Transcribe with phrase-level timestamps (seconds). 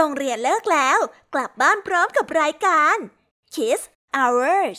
[0.00, 0.98] โรงเรียนเลิกแล้ว
[1.34, 2.96] กลับบ้านพร้อมกับรายการ
[3.54, 3.80] Kiss
[4.16, 4.78] Hours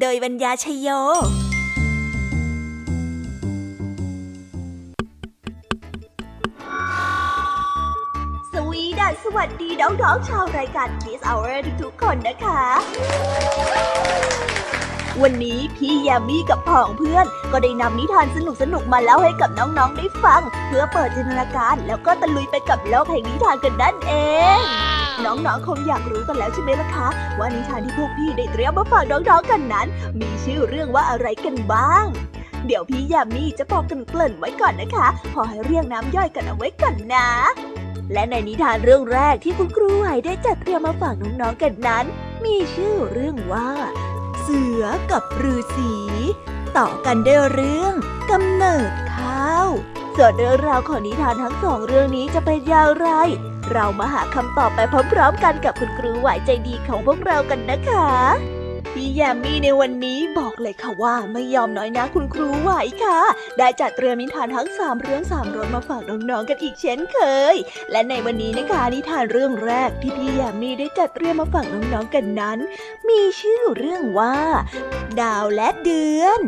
[0.00, 0.88] โดยบรรยาชยโย
[9.24, 12.62] สวัสดีน้องๆชาวรายการ Kiss Hour ทุกๆคนนะคะ
[15.22, 18.38] วันนี้พี่ยามีกับพ่องเพื่อน ก็ได้นำนิทานส
[18.72, 24.12] นุกๆมาเล่าให้กับน้องๆได้ฟัง เพื่อเปิดจินตนาการแล้วก็ตะลุยไปกับโลกแห่งนิทานกันนั่นเอ
[24.58, 24.60] ง
[25.24, 29.86] น้องๆ คงอยากรู้กันแล้วใช่ไหมล่ะคะ ว่านิทานที่พวกพี่ได้เตรียมมาฝากน้องๆ กันนั้น
[30.20, 32.04] มีชื่อเรื่องว่าอะไรกันบ้าง
[32.66, 37.28] เดี๋ยวพี่ยามีจะบอกกันเกริ่นไว้ก่อนนะคะ พอให้เรียงน้ำย่อยกันเอาไว้ก่อนนะ
[38.12, 42.04] และในนิทานเรื่องแรกที่คุณครูไหวได้จัดเตรียมมาฝากน้องๆ กันนั้น
[42.44, 43.68] มีชื่อเรื่องว่า
[44.48, 45.94] เสือกับฤาษี
[46.76, 47.94] ต่อกันด้วยเรื่อง
[48.30, 49.68] กำเนิดข้าว
[50.16, 53.08] ส่วนเรื่องราวของนิทานทั้งสองเรื่องนี้จะเป็นอย่างไร
[53.72, 54.80] เรามาหาคำตอบไป
[55.12, 58.10] พร้อมๆกันกับคุณครูไหวใจดีของพวกเรากันนะคะ
[58.96, 62.70] พี่แยมมี่ในวันนี้บอกเลยค่ะว่าไม่ยอมน้อยนะคุณครูไหว
[63.04, 63.20] ค่ะ
[63.58, 67.18] ได้จัดเตรียมนิทานทั้งสามเรื่องสามรสมาฝากน้องๆกันอีกเช่นเค
[67.54, 67.56] ย
[67.90, 72.58] และในวันนี้นะคะนิทานเรื่องแรกที่พี่แยมมี่ได้จัดเตรียมมาฝากน้องๆกันนั้น
[73.08, 74.38] มีชื่อเรื่องว่า
[75.20, 76.40] ดาวและเดือน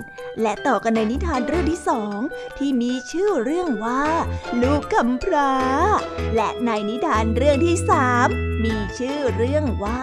[0.43, 2.19] และต่อกันในนิทานเรื่องที่สอง
[2.59, 4.05] ที่มีชื่อเรื่องว่า
[4.62, 5.55] ลูกกำพร้า
[6.35, 8.29] และในนิทานเรื่องที่สาม
[8.65, 10.03] มีชื่อเรื่องว่า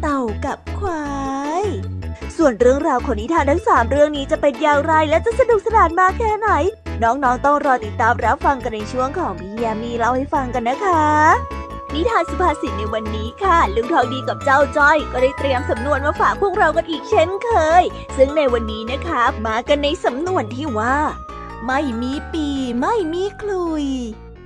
[0.00, 1.04] เต่ากับควา
[1.53, 1.53] ย
[2.36, 6.50] ส่วนเรื่องราวของนิทานทั้งสามเรื่องนี้จะเป็นอย่างไรและจะสนุกสนานมากแค่ไหน
[7.02, 11.04] น้องๆต้องรอติดตามรับฟังกันในช่วงของพี่ยามีเล่าให้ฟังกันนะคะ
[11.94, 17.50] นิทานสุภาษิตในวันนี้ค่ะ ลุงทองดีกับเจ้าจ้อย ก็ได้เตรียมสำนวนมาฝากพวกเรากันอีกเช่นเค
[17.80, 17.82] ย
[18.16, 20.96] ซึ่งในวันนี้นะคะมากันในสำนวนที่ว่า
[21.66, 22.46] ไม่มีปี
[22.80, 23.86] ไม่มีคลุย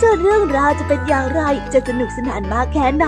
[0.00, 1.42] ส่วนเรื่องราวจะเป็นอย่างไร
[1.72, 3.06] จะสนุกสนานมากแค่ไหน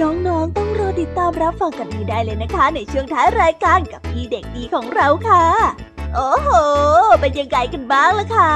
[0.00, 5.44] น้องๆ ต้องรอติดตามรับฟังกันให้ได้เลยนะคะ ในช่วงท้ายรายการกับพี่เด็กดีของเราค่ะ
[6.14, 6.50] โอ้โห
[7.20, 8.52] เป็นยังไงกันบ้างล่ะคะ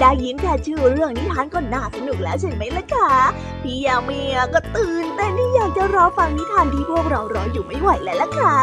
[0.00, 3.12] ได้ยินแค่ชื่อเรื่องนิทานก็น่าสนุกแล้วใช่ไหมล่ะคะ
[3.62, 8.56] พี่ยาเมียก็ตื่นเต้นที่อยากจะรอฟังนิทานที่พวกเรารออยู่ไม่ไหวแล้วล่ะค่ะ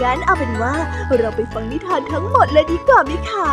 [0.00, 0.74] งั้นเอาเป็นว่า
[1.18, 3.52] เราไปฟังนิทานทั้งหมดเลยดีกว่าไหมคะ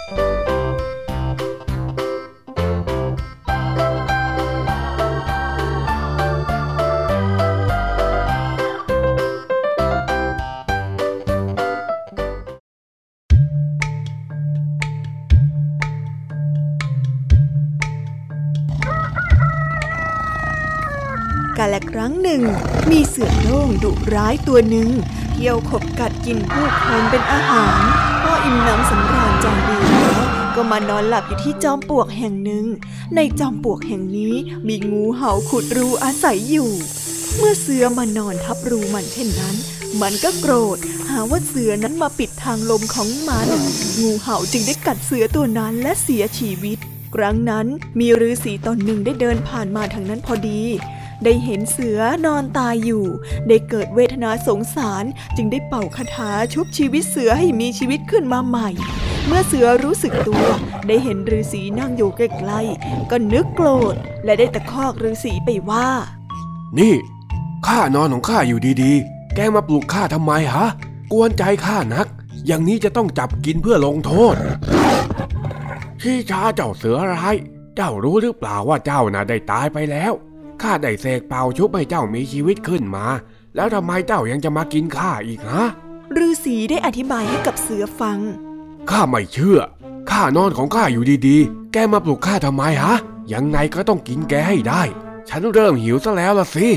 [21.71, 22.41] กาลครั้งหนึ่ง
[22.91, 24.89] มีเสือโล่งดุร้ายตัวหนึ่ง
[25.33, 27.79] เที่ยวขบกัดกินผู้คนเป็นอาหาร
[28.23, 30.21] พออิ่มน้ำสำราญจองดีแล้ว
[30.55, 32.65] ก็มานอนหลับอยู่ที่จอมปลวกแห่งหนึ่ง
[33.15, 34.33] ในจอมปลวกแห่งนี้
[34.67, 36.71] มีงูเห่าขุดรูอาศัยอยู่
[37.37, 39.55] เมื่อเสือมานอนทับรูมันเช่นนั้น
[40.01, 40.77] มันก็โกรธ
[41.09, 43.47] หาว่าเสือนั้นมาปิดทางลมของมัน
[44.01, 46.79] งูเห่าจึงได้กัดเสือตัวนั้นและเสียชีวิต
[47.15, 47.67] ครั้งนั้น
[47.99, 50.61] มีฤาษีตนหนึ่งได้เดินผ่านมาทางนั้นพอดี
[51.23, 53.05] ได้เห็นเสือนอนตายอยู่
[53.47, 55.03] ได้เกิดเวทนาสงสาร
[55.35, 58.69] จึงได้เป่าคาถาชุบชีวิตเสือให้มีชีวิตขึ้นมาใหม่
[59.27, 60.45] เมื่อเสือรู้สึกตัว
[60.87, 63.95] ได้เห็นฤาษีนั่งอยู่ใกล้ๆก็นึกโกรธ
[64.25, 65.87] และได้ตะคอกฤาษีไปว่า
[66.79, 66.93] นี่
[67.67, 70.67] ข้านอนของข้าอยู่ดีๆ แกมาปลุกข้าทำไมฮะ
[71.13, 72.07] กวนใจข้านัก
[72.47, 74.35] อย่างนี้จะต้องจับกินเพื่อลงโทษ
[76.01, 77.35] ที่ชาเจ้าเสือร้าย
[77.75, 80.13] เจ้ารู้หรือเปล่าว่าเจ้าน่ะได้ตายไปแล้ว
[80.63, 83.05] ข้าได้เสกเป่าชุบให้เจ้ามีชีวิตขึ้นมา
[83.55, 85.65] แล้วทำไมเจ้ายังจะมากินข้าอีกฮะ
[86.27, 88.19] ฤาษีได้อธิบายให้กับเสือฟัง
[88.89, 89.59] ข้าไม่เชื่อ
[90.11, 92.95] ข้านอนของข้าอยู่ดีๆ แกมาปลุกข้าทำไมฮะ
[93.33, 94.83] ยังไงก็ต้องกินแกให้ได้
[95.29, 96.67] ฉันเริ่มหิวซะแล้วล่ะสิ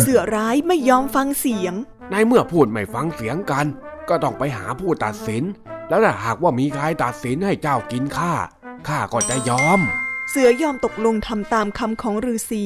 [0.00, 1.74] เสือร้ายไม่ยอมฟังเสียง
[2.10, 3.66] ในเมื่อพูดไม่ฟังเสียงกัน
[4.08, 5.44] ก็ต้องไปหาผู้ตัดสิน
[5.88, 8.34] แล้วถ้าหากว่ามีใครตัดสินให้เจ้ากินข้า
[8.88, 9.80] ข้าก็จะยอม
[10.30, 12.64] เสือยอมตกลงทำตามคำของฤาษี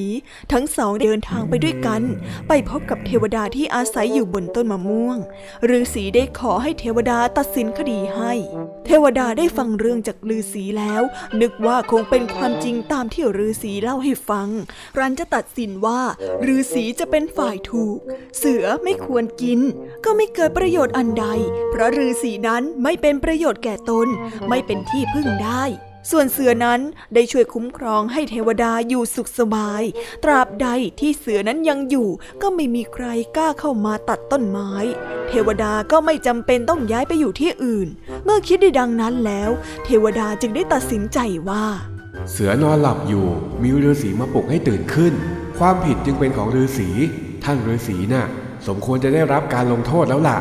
[0.53, 2.03] ทั้งสองเดินทางไปด้วยกัน
[2.49, 5.19] ไปพบกับเทวดาที่อาศัยอยู่บนต้นมะม่วง
[5.77, 8.33] ฤาษีได้ขอให้เทวดาตัดสินคดีให้
[8.87, 11.03] เทวดาได้ฟังเรื่องจากฤาษีแล้ว
[11.41, 14.49] นึกว่าคงเป็นความจริงตามที่ฤาษีเล่าให้ฟัง
[14.99, 16.01] รันจะตัดสินว่า
[16.55, 17.99] ฤาษีจะเป็นฝ่ายถูก
[18.39, 19.61] เสือไม่ควรกิน
[20.05, 21.27] ก็ไม่เกิดประโยชน์อันใด
[21.71, 24.09] เพราะฤาษีนั้นไม่เป็นประโยชน์แก่ตน
[24.49, 25.65] ไม่เป็นที่พึ่งได้
[26.11, 26.81] ส่วนเสือนั้น
[27.15, 29.83] ได้ช่วยคุ้มครองให้เทวดาอยู่สุขสบาย
[30.25, 30.69] ตราบใด
[31.01, 32.09] ที่เสือนั้นยังอยู่
[32.43, 34.73] ก็ไม่มีใครกล้าเข้ามาตัดต้นไม้
[35.29, 37.89] เทวดาก็ไม่จำเป็นต้องย้ายไปอยู่ที่อื่น
[38.25, 39.51] เมื่อคิดได้ดังนั้นแล้ว
[39.85, 41.19] เทวดาจึงได้ตัดสินใจ
[41.49, 41.65] ว่า
[42.31, 43.27] เสือนอนหลับอยู่
[43.62, 45.12] มีฤาษีมาปลุกให้ตื่นขึ้น
[45.59, 46.89] ความผิดจึงเป็นของฤาษี
[47.45, 48.25] ท่านฤาษีน่ะ
[48.67, 50.39] สมควรจะได้รับการลงโทษแล้วล่ะ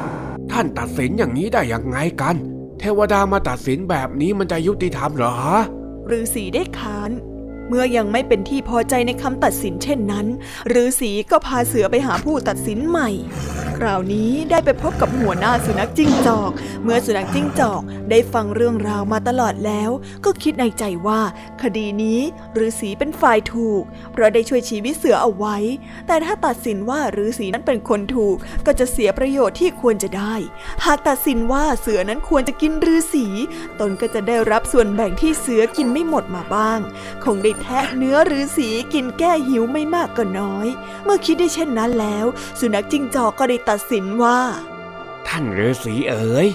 [0.51, 2.35] ท่านตัดสินอย่างนี้ได้อย่างไงกัน
[2.79, 5.59] เทวดามาตัดสินแบบนี้มันจะยุติธรรมเหรอฮะ
[6.11, 7.11] ฤาษีได้ขาน
[7.67, 10.27] เมื่อยังไม่เป็นที่พอใจในคำตัดสินเช่นนั้น
[10.81, 13.09] ฤาษีก็พาเสือไปหาผู้ตัดสินใหม่
[13.85, 16.51] ราวนี้ได้ไปพบกับหัวหน้าสุนัขจิ้งจอก
[16.83, 19.89] เมื่อสุนัขจิ้งจอกได้ฟังเรื่องราวมาตลอดแล้ว
[20.25, 21.21] ก็คิดในใจว่า
[21.61, 22.19] คดีนี้
[22.65, 23.81] ฤาษีเป็นฝ่ายถูก
[24.11, 25.57] เพราะได้ช่วยชีวิตเสือเอาไว้
[26.07, 30.35] แต่ถ้าตัดสินว่าฤาษีนั้นเป็นคนถูก ก็จะเสียประโยชน์ที่ควรจะได้
[30.85, 33.25] หากตัดสินว่าเสือนั้นควรจะกินฤาษี
[33.79, 36.79] ตนก็จะได้รับส่วนแบ่งที่เสือกินไม่หมดมาบ้าง
[37.23, 40.67] คงได้แทะเนื้อหรือสีกินแก้หิวไม่มากก็น้อย
[41.05, 42.25] เมื่อคิดได้เช่นนั้นแล้ว
[42.59, 44.39] สุนัขจิ้งจอกก็ได้ตัดสินว่า
[45.27, 46.47] ท่านฤาษีเอ๋ย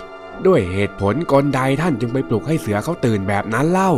[0.47, 3.91] ด้วยเหตุผลกลใดท่านจึงไปปลุกให้เสือเขาตื่นแบบนั้นเล่า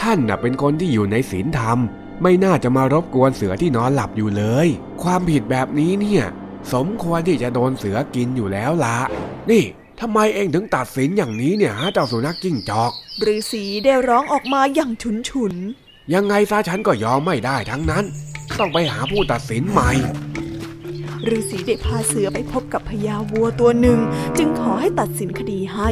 [0.00, 1.78] ท่านน่ะเป็นคนที่อยู่ในศีลธรรม
[2.22, 4.68] ไม่น่าจะมารบกวนเสือที่นอนหลับอยู่เลย
[5.02, 6.24] ความผิดแบบนี้เนี่ย
[6.72, 8.98] สมควรที่จะโดนเสือกินอยู่แล้วละ
[9.50, 9.64] นี่
[10.00, 12.92] ทำไมเองถึงตัดสินอย่างนี้เนี่ยฮะเจ้าสุนัขจิ้งจอก
[13.32, 15.54] ฤาษีได้ร้องออกมาอย่างฉุนฉุน
[16.14, 18.04] ยังไงซะฉันก็ยอมไม่ได้ทั้งนั้น
[18.58, 19.90] ต้องไปหาผู้ตัดสินใหม่
[21.34, 23.98] ฤาษีได้พาเสือไปพบกับพญาวัวตัวหนึ่ง
[24.38, 25.90] จึงขอให้ตัดสินคดีให้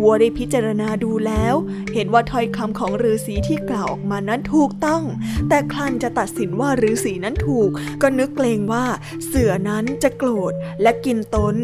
[0.00, 1.54] วัวได้พิจารณาดูแล้ว
[1.94, 5.02] เห็นว่าถ้อยคำของฤาษีที่กล่าวออกมานั้นถูกต้อง
[5.48, 7.70] แต่คลันจะตัดสินว่าฤาษีนั้นถูก
[8.02, 8.86] ก็นึกเกรงว่า
[9.26, 11.56] เสือนั้นจะโกรธและกินตน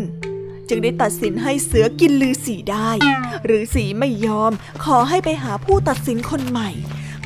[0.69, 2.91] จึงได้ตัดสินให้เสือกินลือสีได้
[3.57, 4.53] ฤาษีไม่ยอม
[4.85, 6.71] ขอให้ไปหาผู้ตัดสินคนใหม่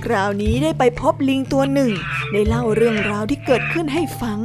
[0.04, 1.92] คราวนี้ได้ไปพบลิงตัวหนึ่ง
[2.32, 4.38] ได้เล่าเรื่องราวที่เกิดขึ้นให้ฟัง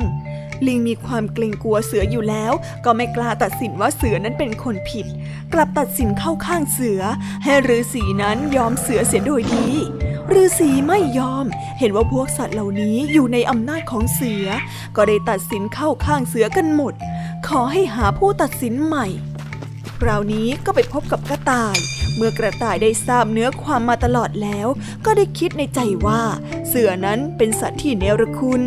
[0.68, 2.54] ลิงมีความเกรงกลัวเสืออยู่แล้ว
[2.86, 5.06] ก็ไม่กล้าตัดสินว่าเสือนั้นเป็นคนผิด
[5.54, 7.02] กลับตัดสินเข้าข้างเสือ
[7.44, 9.68] ให้ฤาษีนั้นยอมเสือเสียโดยดี
[10.42, 11.46] ฤาษีไม่ยอม
[11.80, 14.48] เห็นว่าพวกสัตว์เหล่านี้อยู่ในอำนาจของเสือ
[14.96, 16.94] ก็ได้ตัดสินเข้าข้างเสือกันหมด
[17.48, 19.08] ขอให้หาผู้ตัดสินใหม่
[20.00, 21.78] คราวนี้ก็ไปพบกับกระต่าย
[22.16, 24.68] เมื่อกระต่ายได้ทราบเนื้อความมาตลอดแล้ว
[25.06, 26.22] ก็ได้คิดในใจว่า
[26.68, 28.62] เสือนั้นเป็นสัตว์ที่เนรคุณ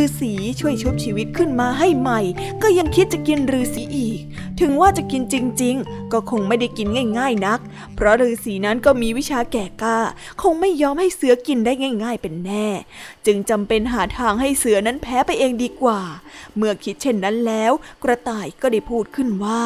[0.00, 2.20] ฤาษีช่วยชุบชีวิตขึ้นมาให้ใหม่
[2.62, 4.18] ก็ยังคิดจะกินฤาษีอีก
[4.60, 6.88] ถึงว่าจะกินจริง ๆ ก็คงไม่ได้กิน
[7.18, 7.60] ง่าย ๆนัก
[7.94, 9.98] เพราะฤาษีนั้นก็มีวิชาแก่กล้า
[10.42, 11.72] คงไม่ยอมให้เสือกินได้
[12.04, 12.68] ง่าย ๆ เป็นแน่
[13.26, 16.00] จึงจำเป็นหาทางให้เสือนั้นแพ้ไปเองดีกว่า
[16.56, 19.62] เมื่อคิดเช่นนั้นแล้ว กระต่ายก็ได้พูดขึ้นว่า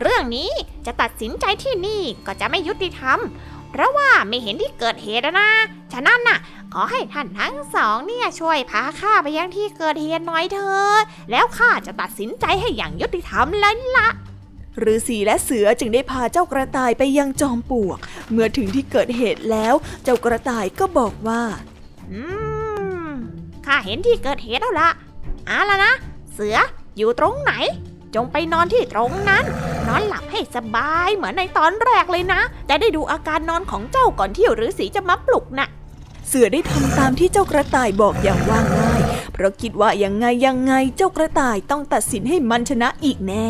[0.00, 0.50] เรื่องนี้
[0.86, 3.18] จะตัดสินใจที่นี่ก็จะไม่ยุติธรรม
[3.70, 5.50] เพราะว่าไม่เห็นที่เกิดเหตุนะ
[5.92, 6.38] ฉะนั้นน่ะ
[6.72, 10.98] ขอให้ท่านทั้งสองเนี่ยช่วยพาข้าไปยังที่เกิดเหตุหน่อยเถอะ
[11.30, 14.08] แล้วข้าจะตัดสินใจให้อย่างยุติธรรมเลยละ
[14.92, 17.98] ฤาษีและเสือจึงได้พาเจ้ากระต่ายไปยังจอมปลวก
[18.30, 21.42] เมื่อถึงที่เกิดเหตุแล้ว เจ้ากระต่ายก็บอกว่า
[22.10, 22.20] อื
[23.10, 23.14] ม
[23.66, 24.88] ข้าเห็นที่เกิดเหตุแล้วละ
[25.48, 25.92] อาละนะ
[26.32, 26.56] เสือ
[26.96, 27.52] อยู่ตรงไหน
[28.14, 29.44] จงไปนอนที่ตรงนั้น
[29.88, 35.68] นอนหลับให้สบายเหมือนในตอนแรกเลยนะแต่ได้ดูอาการนอนของเจ้าก่อนที่ฤาษีจะมาปลุกนะ่ะ
[36.32, 43.46] เสือได้ทำตามที่เจ้ากระต่ายบอกอย่างว่าง่าย เพราะคิดว่ายังไงยังไงเจ้ากระต่ายต้องตัดสินให้มันชนะอีกแน่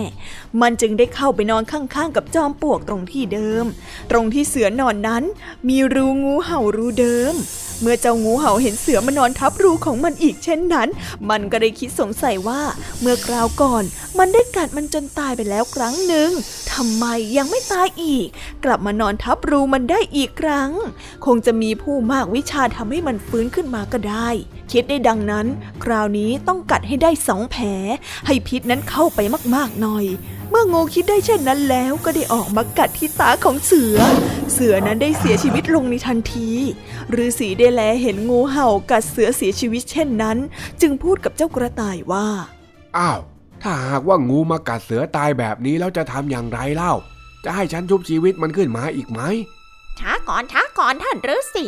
[0.61, 3.65] มันจึงได้เข้าไปนอนข้างๆ กับจอมปลวกตรงที่เดิม
[4.11, 5.23] ตรงที่เสือนอนนั้น
[5.69, 7.35] มีรูงูเห่ารูเดิม
[7.83, 10.89] เมื่อเจ้างูเห่าเห็นเสือมานอนทับรูของมันอีกเช่นนั้น
[11.31, 12.63] มันก็ได้คิดสงสัยว่า
[13.01, 13.85] เมื่อคราวก่อน
[14.19, 16.31] มันได้กัดมันจนตายไปแล้วครั้งหนึ่ง
[16.73, 17.05] ทำไม
[17.37, 18.27] ยังไม่ตายอีก
[18.65, 20.71] กลับมานอนทับรูมันได้อีกครั้ง
[21.27, 24.29] คงจะมีผู้มากวิชาทำให้มันฟื้นขึ้นมาก็ได้
[24.73, 25.47] คิดได้ดังนั้น
[25.85, 27.65] คราวนี้ต้องกัดให้ได้สองแผล
[28.27, 29.21] ให้พิษนั้นเข้าไป
[29.55, 30.07] มากๆหน่อย
[30.51, 33.99] เมื่องูคิดได้เช่นนั้นแล้วก็ได้ออกมากัดที่ตาของเสือ
[34.53, 36.51] เสือนั้นได้เสียชีวิตลงในทันที
[37.25, 40.39] ฤาษีได้แลเห็นงูเห่ากัดเสือเสียชีวิตเช่นนั้น
[40.81, 42.27] จึงพูดกับเจ้ากระต่ายว่า
[42.99, 43.21] อ้าว
[43.63, 46.95] ถ้าหากว่างูมากัดเสือตายแบบนี้แล้วจะทำอย่างไรเล่า
[47.45, 49.21] จะให้ฉันชุบชีวิตมันขึ้นมาอีกไหม
[50.01, 51.67] ช้าก่อนช้าก่อนท่านฤาษี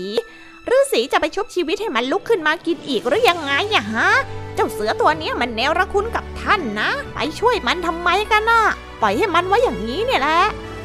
[0.70, 4.08] ฤาษีจะไปชุบชีวิตให้มันลุกขึ้นมากินอีกหรือยังไงอะฮะ
[4.54, 8.62] เจ้าเสือตัวนี้มันแนวระคุณกับท่านนะ ไปช่วยมันทำไมกันนะ
[9.00, 10.40] ปล่อยให้มันไว้อย่างนี้เนี่ยแหละ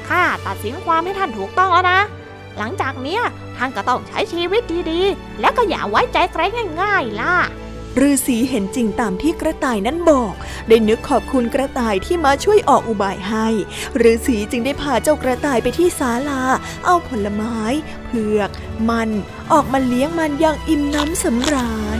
[0.07, 1.99] ข้าตัดสินความให้ท่านถูกต้องแล้วนะ
[2.57, 3.21] หลังจากเนี้ย
[3.57, 6.41] ท่านก็ต้องใช้ชีวิตดีๆ แล้วก็อย่าไว้ใจใคร
[6.81, 7.35] ง่าย ๆ ล่ะ
[8.05, 10.33] ฤาษีเห็นจริงตามที่กระต่ายนั้นบอก
[10.67, 13.47] ได้นึกขอบคุณกระต่ายที่มาช่วยออกอุบายให้
[14.11, 16.41] ฤาษีจึงได้พาเจ้ากระต่ายไปที่ศาลา
[16.85, 17.57] เอาผลไม้
[18.05, 18.49] เผือก
[18.89, 19.09] มัน
[19.51, 21.99] ออกมาเลี้ยงมันอย่างอิ่มน้ำสำราญ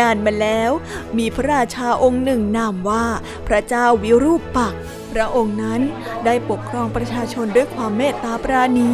[0.00, 0.70] นานมาแล้ว
[1.18, 3.06] มีพระราชาองค์หนึ่งนามว่า
[3.48, 4.74] พระเจ้าวิรูปปัก
[5.12, 5.80] พระองค์นั้น
[6.24, 8.92] ได้ปกครองประชาชนด้วยความเมตตาปราณี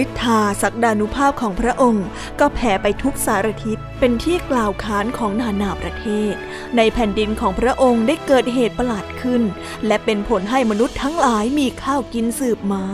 [0.00, 2.06] ฤทธาศักดานุภาพของพระองค์
[2.40, 6.34] ก็แผ่ไปทุกสารทิศ เป็นที่กล่าวขานของนานาประเทศ
[6.76, 9.42] ในแผ่นดินของพระองค์ได้เกิดเหตุประหลาดขึ้น
[9.86, 12.84] และเป็นผลให้มนุษย์ทั้งหลายมีข้าวกินสืบมา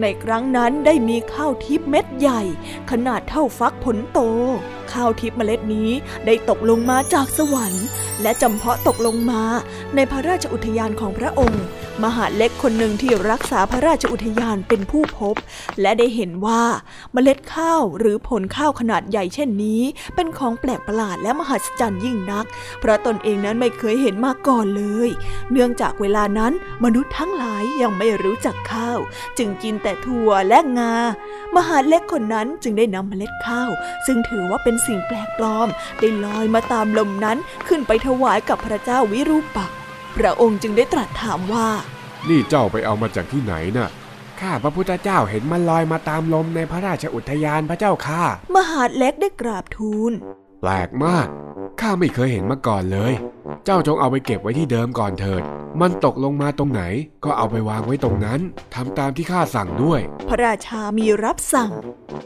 [0.00, 2.42] ในครั้งนั้นได้มีข้าวทิพเม็ดใหญ่
[2.90, 4.20] ขนาดเท่าฟักผลโต
[4.92, 5.90] ข้าวทิพเมล็ดนี้
[6.26, 7.86] ได้ตกลงมาจากสวรรค์
[8.22, 9.42] และจำเพาะตกลงมา
[9.94, 11.64] ในพระราชอุทยานของพระองค์
[12.04, 15.36] มหาเล็กคนหนึ่งที่รักษาพระราชอุทยานเป็นผู้พบ
[15.80, 16.62] และได้เห็นว่า
[17.12, 19.82] เมล็ดข้าวหรือผลข้าวขนาดใหญ่เช่นนี้
[20.14, 22.46] เป็นของแปลกประหลาดและมหัศจรรย์ยิ่งนัก
[22.80, 25.10] เพราะตนเองนั้นไม่เคยเห็นมาก่อนเลย
[25.50, 26.52] เนื่องจากเวลานั้น
[26.84, 28.98] มนุษย์ทั้งหลายยังไม่รู้จักข้าว
[29.38, 30.94] จึงกินแต่ถั่วและงา
[31.56, 33.70] มหาเล็กคนนั้นจึงได้นำเมล็ดข้าว
[34.06, 37.38] ซึ่งถือว่าเป็นสิ่งแปลกปลอม ได้ลอยมาตามลมนั้น
[37.68, 39.76] ขึ้นไปถวายกับพระเจ้าวิรูปักษ์
[40.16, 41.68] พระองค์จึงได้ตรัสถามว่า
[42.28, 43.90] นี่เจ้าไปเอามาจากที่ไหนน่ะ
[44.40, 48.22] ข้าพระพุทธเจ้าเห็นมันลอยมาตามลมในพระราชอุทยานพระเจ้าค่ะ
[48.54, 50.12] มหาดเล็กได้กราบทูล
[50.60, 51.26] แปลกมาก
[51.80, 53.12] ข้าไม่เคยเห็นมาก่อนเลย
[53.64, 55.42] เจ้าจงเอาไปเก็บไว้ที่เดิมก่อนเถิด
[55.80, 56.82] มันตกลงมาตรงไหน
[57.24, 58.40] ก็เอาไปวางไว้ตรงนั้น
[58.74, 61.70] ทำตามที่ข้าสั่งด้วย พระราชามีรับสั่ง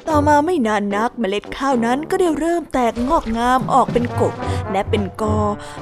[0.08, 4.34] ต่อมาไม่นานนักเมล็ดข้าวนั้นก็ได้เริ่มแตกงอกงามออกเป็นกก
[4.72, 5.38] และเป็นกอ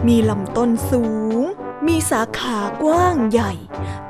[0.07, 1.05] มีลำต้นสู
[1.41, 1.43] ง
[1.89, 3.53] มีสาขากว้างใหญ่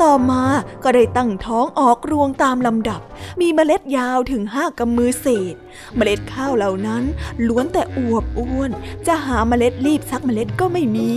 [0.02, 0.42] ต่อมา
[0.82, 3.00] ก็ได้ตั้งท้องออกรวงตามลำดับ
[3.40, 5.54] มีเมล็ดยาวถึงห้ากำมือเศษ
[5.96, 7.02] เมล็ดข้าวเหล่านั้น
[7.48, 8.70] ล้วนแต่อวบอ้วน
[9.06, 11.10] จะหาเมล็ดรีบซักเมล็ดก็ไม่มี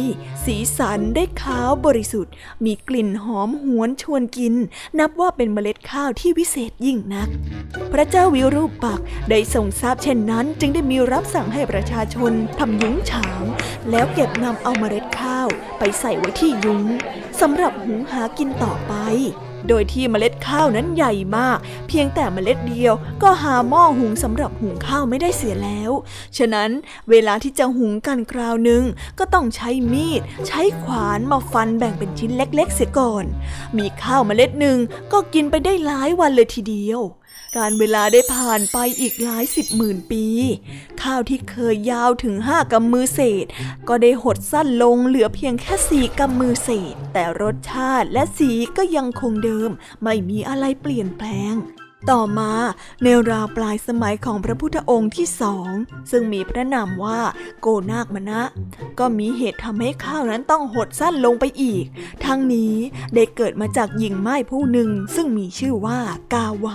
[0.46, 2.34] สีสันได้ขาวบริสุทธิ์
[2.66, 4.54] มีกลิ่นหอมหวนชวนกิน
[5.00, 7.30] นับว่าเป็นเมล็ดข้าวที่วิเศษยิ่งนัก
[7.92, 9.00] พระเจ้าวิรูปปัก
[9.30, 13.44] ได้ทรงทราบเช่นนั้น จึงได้มีรับสั่งให้ประชาชนทำยุ้งฉาง
[13.90, 15.48] แล้วเก็บนำเอาเมล็ดข้าว
[15.80, 16.84] ไปใส่ไว้ที่ยุ้ง
[17.42, 18.94] สำหรับหุงหากินต่อไป
[19.68, 25.92] โดยที่เมล็ดข้าวนั้นใหญ่มาก เพียงแต่เมล็ดเดียวก็หาหม้อหุงสำหรับหุงข้าวไม่ได้เสียแล้ว
[26.38, 26.70] ฉะนั้น
[27.10, 28.84] เวลาที่จะหุงกันคราวหนึ่ง
[29.20, 33.26] ก็ต้องใช้มีด ใช้ขวานมาฟันแบ่งเป็นชิ้นเล็ก ๆ เสียก่อน
[33.78, 34.78] มีข้าวเมล็ดหนึ่ง
[35.12, 37.02] ก็กินไปได้หลายวันเลยทีเดียว
[37.58, 40.26] การเวลาได้ผ่านไปอีกหลายสิบหมื่นปี
[41.02, 43.46] ข้าวที่เคยยาวถึงห้ากำมือเศษ
[43.88, 49.70] ก็ได้หดสั้นลงเหลือเพียงแค่สี่กำมือเศษ แต่รสชาติและสีก็ยังคงเดิม
[50.04, 51.56] ไม่มีอะไรเปลี่ยนแปลง
[52.08, 52.52] ต่อมา
[53.04, 55.70] ในราวปลายสมัยของพระพุทธองค์ที่สอง
[56.12, 57.20] ซึ่งมีพระนามว่า
[57.62, 58.42] โกนาคมณะ
[59.00, 61.86] ก็มีเหตุทำให้ข้าวนั้นต้องหดสั้นลงไปอีก
[62.26, 62.74] ทั้งนี้
[63.16, 66.00] ได้เกิดมาจากหญิงไม้ผู้หนึ่งซึ่งมีชื่อว่า
[66.34, 66.68] กาไว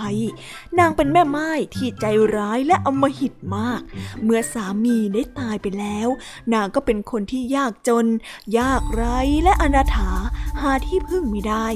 [0.79, 2.05] นางเป็นแม่ไม้ที่ใจ
[2.35, 3.81] ร้ายและอมหิตมาก
[4.23, 6.07] เมื่อสามีได้ตายไปแล้ว
[6.53, 8.05] นางก็เป็นคนที่ยากจน
[8.57, 10.11] ยากไร้และอนาถา
[10.61, 11.67] หาที่พึ่งไม่ได้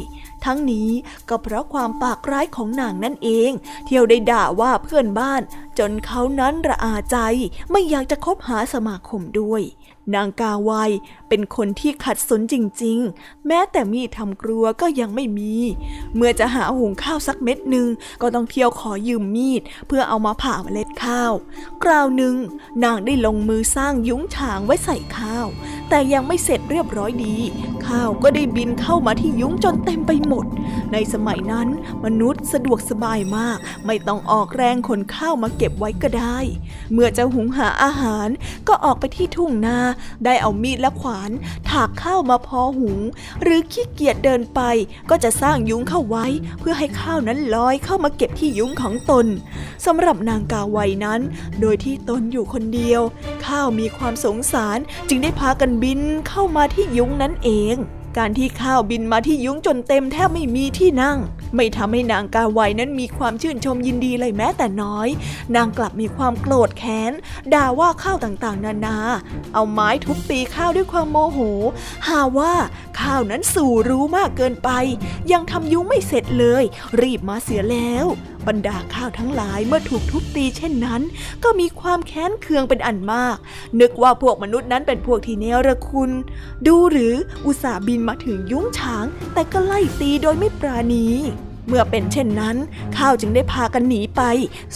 [0.46, 0.90] ทั้งนี้
[1.30, 3.52] ก็เพราะความปากร้ายของนางนั่นเอง
[3.86, 5.42] เที่ยวได้ด่าว่าเพื่อนบ้าน
[5.80, 7.18] จนเขานั้นระอาใจ
[7.72, 9.62] ไม่อยากจะคบหาสมาคมด้วย
[10.16, 10.72] นางกาไว
[11.30, 15.56] เป็นคนที่ขัดสนจริงๆ แม้แต่มีทำครัวก็ยังไม่มี
[16.16, 17.88] เมื่อจะหาหุงข้าวสักเม็ดหนึ่ง
[18.22, 21.34] ก็ต้องเที่ยวขอยืมมีด เพื่อเอามาผ่าเมล็ดข้าว
[21.84, 22.36] คราวหนึ่ง
[22.84, 25.48] นางได้ลงมือสร้างยุ้งฉางไว้ใส่ข้าว
[25.90, 27.38] แต่ยังไม่เสร็จเรียบร้อยดี
[27.88, 30.46] ข้าวก็ได้บินเข้ามาที่ยุ้งจนเต็มไปหมด
[30.94, 31.68] ในสมัยนั้น
[32.06, 36.38] มนุษย์สะดวกสบายมาก ไม่ต้องออกแรงขนข้าวมาเก็บไว้ก็ได้
[36.94, 38.28] เมื่อจะหุงหาอาหาร
[38.68, 39.80] ก็ออกไปที่ทุ่งนา
[40.26, 41.32] ได้เอามีดและขวาน
[41.70, 43.00] ถากข้าวมาพอหุง
[43.42, 44.62] หรือขี้เกียจเดินไป
[45.10, 46.26] ก็จะสร้างยุ้งเข้าไว้
[46.60, 49.26] เพื่อให้ข้าวนั้นลอยเข้ามาเก็บที่ยุ้งของตน
[49.86, 51.22] สำหรับนางกาไวนั้น
[51.62, 53.02] โดยที่ตนอยู่คนเดียว
[53.46, 54.78] ข้าวมีความสงสาร
[55.10, 57.78] จึงได้พากันบินเข้ามาที่ยุ้งนั้นเอง
[58.18, 61.18] การที่ข้าวบินมาที่ยุ้งจนเต็มแทบไม่มีที่นั่ง
[61.56, 65.08] ไม่ทำให้นางกาไวนั้นมีความชื่นชมยินดีเลยแม้แต่น้อย
[65.56, 67.12] นางกลับมีความโกรธแค้น
[67.54, 68.98] ด่าว่าข้าวต่างๆ นานา
[69.54, 71.40] เอาไม้ทุบตีข้าวด้วยความโมโห
[72.08, 72.54] หาว่า
[73.00, 74.70] ข้าวนั้นสู่รู้มากเกินไป
[75.32, 76.64] ยังทำยุ้งไม่เสร็จเลย
[77.02, 78.06] รีบมาเสียแล้ว
[78.48, 81.02] บรรดาข้าวทั้งหลายเมื่อถูกทุบตีเช่นนั้น
[81.44, 83.38] ก็มีความแค้นเคืองเป็นอันมาก
[83.80, 86.12] นึกว่าพวกมนุษย์นั้นเป็นพวกที่เนรคุณ
[86.68, 91.08] ดูหรืออุตส่าห์บินมาถึงยุ้งฉาง แต่ก็ไล่ตีโดยไม่ปราณี
[91.68, 92.56] เมื่อเป็นเช่นนั้น
[92.98, 94.22] ข้าวจึงได้พากันหนีไป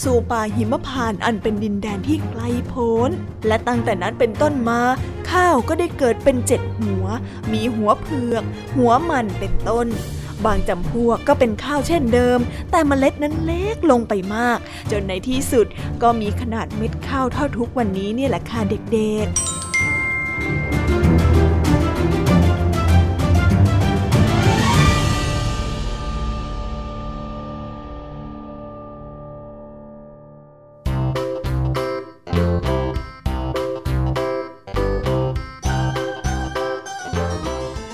[0.02, 3.10] สู่ป่าหิมพานอันเป็นดินแดนที่ไกลโพ้น
[3.46, 4.80] และตั้งแต่นั้นเป็นต้นมา
[5.30, 7.04] ข้าวก็ได้เกิดเป็นเจ็ดหัว
[7.52, 8.42] มีหัวเผือก
[8.76, 9.86] หัวมันเป็นต้น
[10.46, 12.38] บางจำพวกก็เป็นข้าวเช่นเดิม
[12.70, 14.58] แต่เมล็ดนั้นเล็กลงไปมาก
[14.90, 15.66] จนในที่สุด
[16.02, 19.53] ก็มีขนาดเม็ดข้าวเท่าทุกวันนี้เนี่ยแหละค่ะเด็กๆ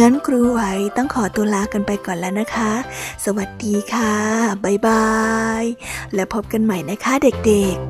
[0.00, 0.60] งั้นครูไหว
[0.96, 2.72] ต้องขอตัวลากันไปก่อนแล้วนะคะ
[3.24, 4.14] สวัสดีค่ะ
[4.64, 5.06] บ๊ายบา
[5.62, 5.64] ย
[6.14, 7.86] และพบกันใหม่นะคะเด็กๆ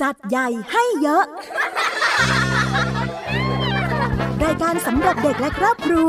[0.00, 1.24] จัดใหญ่ให้เยอะ
[4.44, 6.08] รายการสำหรับเด็กและครอบครัว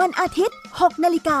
[0.00, 1.40] วันอาทิตย์ 6นาฬิกา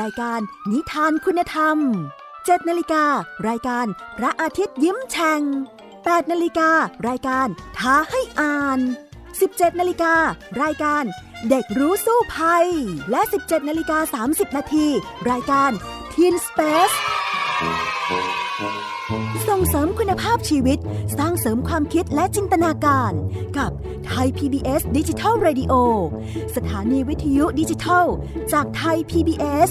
[0.00, 0.40] รายการ
[0.72, 1.76] นิทานคุณธรรม
[2.22, 3.04] 7นาฬิกา
[3.48, 3.86] รายการ
[4.18, 5.40] พระอาทิตย์ยิ้มแฉ่ง
[5.86, 6.70] 8นาฬิกา
[7.08, 8.78] รายการท้าให้อ่าน
[9.28, 10.14] 17นาฬิกา
[10.62, 11.04] รายการ
[11.48, 12.66] เด็กรู้สู้ภัย
[13.10, 14.86] และ 17นาฬิกา30นาที
[15.30, 15.70] รายการ
[16.12, 16.96] Teen Space
[19.62, 20.78] งเสริมคุณภาพชีวิต
[21.18, 23.12] สร้างเสริมความคิดและจินตนาการ
[23.58, 23.70] กับ
[24.06, 25.72] ไทย PBS ดิจิทัล Radio
[26.56, 28.06] สถานีวิทยุดิจิทัล
[28.52, 29.68] จากไทย PBS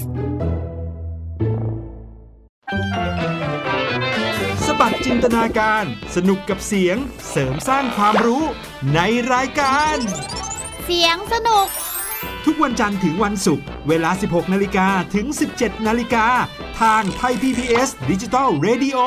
[4.66, 5.84] สบัดจินตนาการ
[6.16, 6.96] สนุกกับเสียง
[7.30, 8.44] เสริมสร้างความรู้
[8.94, 9.00] ใน
[9.32, 9.96] รายการ
[10.84, 11.66] เสียงสนุก
[12.46, 16.26] ทุกวันจันทร์ถึงวันศุกร์เวลา 16 นาฬิกาถึง 17 นาฬิกา
[16.80, 18.98] ทางไทย PPS ดิจิทัล Radio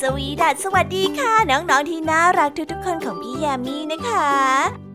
[0.00, 4.85] สวีดัสสวัสดีค่ะ น้อง ๆ ที่น่ารักทุกๆคนของพี่ยามีนะคะ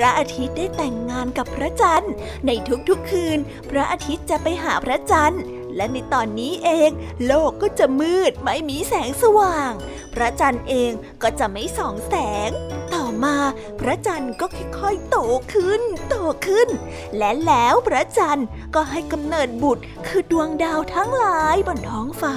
[0.00, 2.12] ระอาทิตย์ได้แต่งงานกับพระจันทร์
[2.46, 2.50] ใน
[2.88, 3.38] ทุกๆคืน
[3.70, 5.42] พระอาทิตย์จะไปหาพระจันทร์
[5.76, 6.90] และในตอนนี้เอง
[7.26, 9.72] โลกก็จะมืดไม่มีแสงสว่าง
[10.14, 12.14] พระจันทร์เองก็จะไม่ส่องแส
[12.48, 12.50] ง
[12.94, 13.36] ต มา
[13.80, 14.46] พระจันทร์ก็
[14.78, 15.16] ค่อยๆโต
[15.54, 16.68] ขึ้น โตขึ้น
[17.16, 22.36] และแล้วพระจันทร์ก็ให้กำเนิดบุตร คือดวงดาวทั้งหลายบนท้องฟ้า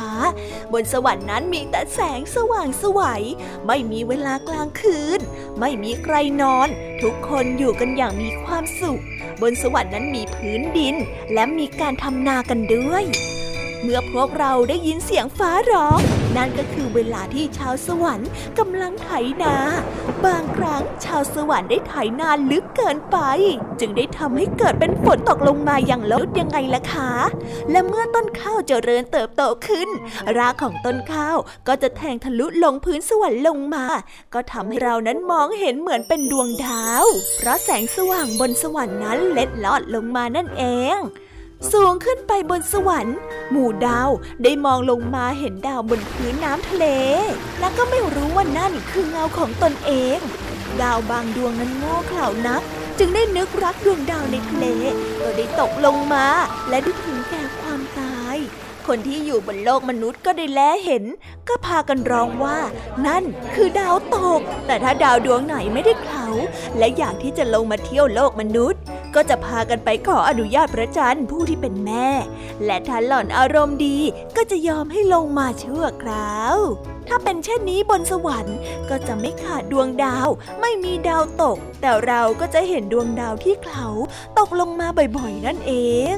[0.74, 3.24] บนสวรรค์นั้นมีแต่แสงสว่างสวัย
[3.68, 5.20] ไม่มีเวลากลางคืน
[5.60, 6.68] ไม่มีใครนอน
[7.02, 9.02] ทุกคนอยู่กันอย่างมีความสุข
[9.42, 10.96] บนสวรรค์นั้นมีพื้นดิน
[11.34, 13.06] และมีการทำนากันด้วย
[13.84, 16.00] เมื่อพวกเราได้ยินเสียงฟ้าร้อง
[16.38, 19.10] นั่นก็คือเวลาที่ชาวสวรรค์กำลังไถ
[19.44, 19.56] นา
[20.26, 23.18] บางครั้งชาวสวรรค์ได้ไถนาลึกเกินไป
[23.80, 27.12] จึงได้ทำให้เกิดเป็นฝนตกลงมาอย่างลดยังไงล่ะคะ
[27.72, 29.90] และเมื่อต้นข้าวเจริญเติบโตขึ้น
[30.38, 33.86] รากของต้นข้าวก็จะแทงทะลุลงพื้นสวรรค์ลงมา
[34.34, 37.06] ก็ทำให้เรานั้นมองเห็นเหมือนเป็นดวงดาว
[37.38, 40.66] เพราะแสงสว่างบนสวรรค์นั้นเล็ดลอดลงมานั่นเอ
[40.98, 41.00] ง
[41.70, 43.18] สูงขึ้นไปบนสวรรค์
[43.52, 44.10] หมู่ดาว
[44.44, 46.86] ได้มองลงมาเห็นดาวบนพื้นน้ำทะเล
[47.60, 50.20] และก็ไม่รู้ว่านั่นคือเงาของตนเอง
[50.82, 52.62] ดาวบางดวงนั้นโง่เขลานัก
[53.00, 54.66] จึงได้นึกรักดวงดาวในทะเล
[55.22, 56.28] ก็ได้ตกลงมา
[56.70, 58.38] และได้ถึงแก่ความตาย
[58.88, 61.04] คนที่อยู่บนโลกมนุษย์ก็ได้แลเห็น
[61.48, 62.60] ก็พากันร้องว่า
[63.08, 63.24] นั่น
[63.56, 66.28] คือดาวตก แต่ถ้าดาวดวงไหนไม่ได้เขา
[66.78, 68.82] และอยากที่จะลงมาเที่ยวโลกมนุษย์
[69.16, 72.08] ก็จะพากันไปขออนุญาตพระจันทร์ผู้ที่เป็นแม่
[72.66, 73.98] และถ้าหล่อนอารมณ์ดี
[74.36, 76.58] ก็จะยอมให้ลงมาชั่วคราว
[77.08, 78.58] ถ้าเป็นเช่นนี้บนสวรรค์
[78.90, 80.28] ก็จะไม่ขาดดวงดาว
[80.62, 83.88] ไม่มีดาวตก แต่เราก็จะเห็นดวงดาวที่เขา
[84.40, 85.74] ตกลงมาบ่อยๆ นั่นเอ
[86.16, 86.18] ง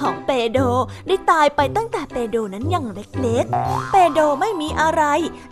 [0.00, 0.58] ของเปโด
[1.06, 5.02] ได้ตายไปตั้งแต่เปโดนั้นยังเล็กๆ เปโดไม่มีอะไร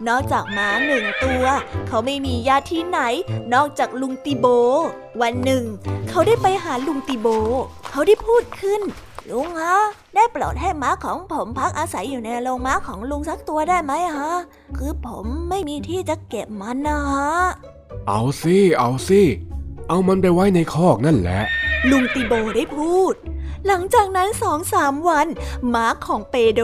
[0.08, 1.44] นอกจากม้าหนึ่งตัว
[1.88, 3.00] เขาไม่มีญาติที่ไหน
[3.54, 4.46] นอกจากลุงติโบ
[5.22, 5.64] วันหนึ่ง
[6.08, 7.26] เขาได้ไปหาลุงติโบ
[7.90, 8.82] เขาได้พูดขึ้น
[9.30, 9.76] ลุงฮะ
[10.14, 14.32] ได้โปรดให้ม้าของผมพักอาศัยอยู่ในโรงม้าของลุงสักตัวได้ไหมฮะ
[14.76, 17.32] คือผมไม่มีที่จะเก็บมันนะฮะ
[18.08, 19.22] เอาสิ เอาสิ
[19.88, 21.40] เอามันไปไว้ในคอกนั่นแหละ
[21.90, 23.14] ลุงติโบได้พูด
[23.66, 25.26] หลังจากนั้นสองสามวัน
[25.74, 26.62] ม้าของเปโด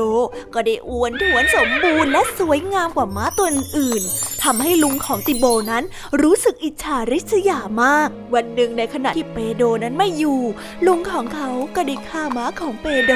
[0.54, 4.02] ก็ได้อ้วนท้วนสมบูรณ์และสวยงามกว่าม้าตัวอื่น
[4.42, 5.84] ทำให้ลุงของติโบนั้น
[6.22, 10.40] รู้สึกอิจฉาริษยามาก วันหนึ่งในขณะที่เปโดนั้นไม่อยู่
[10.86, 13.12] ลุงของเขาก็ได้ฆ่าม้าของเปโด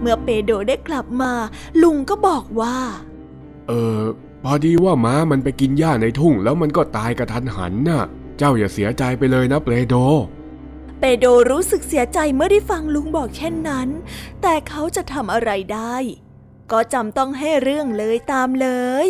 [0.00, 1.32] เมื่อเปโดได้กลับมา
[1.82, 2.76] ลุงก็บอกว่า
[3.68, 4.00] เออ
[4.44, 8.04] พอดีว่าม้ามันไปกินหญ้าในทุ่งแล้วมันก็ตายกระทันหันน่ะ
[8.38, 9.96] เจ้าอย่าเสียใจไปเลยนะเปโด
[11.04, 13.88] เปโดรู้สึกเสียใจเมื่อได้ฟังลุงบอกเช่นนั้น
[14.42, 15.96] แต่เขาจะทำอะไรได้
[16.72, 18.68] ก็จำต้องให้เรื่องเลยตามเล
[19.06, 19.08] ย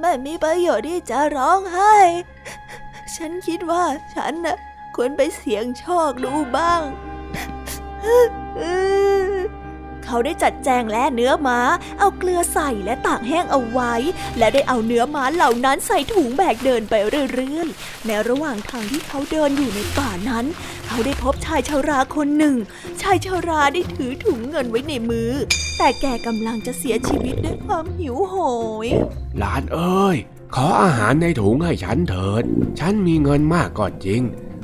[0.00, 1.96] ไม่มีประโยชน์ที่จะร้องไห้
[3.14, 4.56] ฉันคิดว่าฉันน่ะ
[4.96, 6.82] ควรไปเสี่ยงโชคดูบ้าง
[10.04, 11.58] เขาได้จัดแจงและเนื้อม้า
[11.98, 13.94] เอาเกลือใส่และตากแห้งเอาไว้
[14.38, 16.94] และได้เอาเนื้อม้าเหล่านั้นใส่ถุงแบกเดินไป
[17.32, 20.44] เรื่อยๆ ในระหว่างทางที่เขาเดินอยู่ในป่านั้น
[20.86, 22.56] เขาได้พบชายชาราคนหนึ่ง
[23.02, 25.32] ชายชาราได้ถือถุงเงินไว้ในมือ
[25.78, 28.34] แต่แกกำลังจะเสียชีวิตด้วยความหิวโห
[28.86, 28.88] ย
[29.38, 30.16] หลานเอ้ย
[30.54, 32.44] ขออาหารในถุงให้ฉันเถิด
[32.80, 34.22] ฉันมีเงินมากก็จริง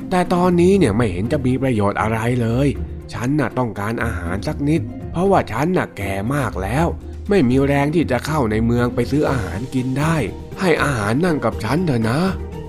[0.09, 2.67] แต่ตอนนี้เนี่ยไม่เห็นจะมีประโยชน์อะไรเลย
[3.13, 6.87] ฉันน่ะต้องการอาหารสักนิด เพราะว่าฉันน่ะแก่มากแล้ว
[7.29, 10.15] ไม่มีแรงที่จะเข้าในเมืองไปซื้ออาหารกินได้
[10.59, 12.21] ให้อาหารนั่งกับฉันเถอะนะ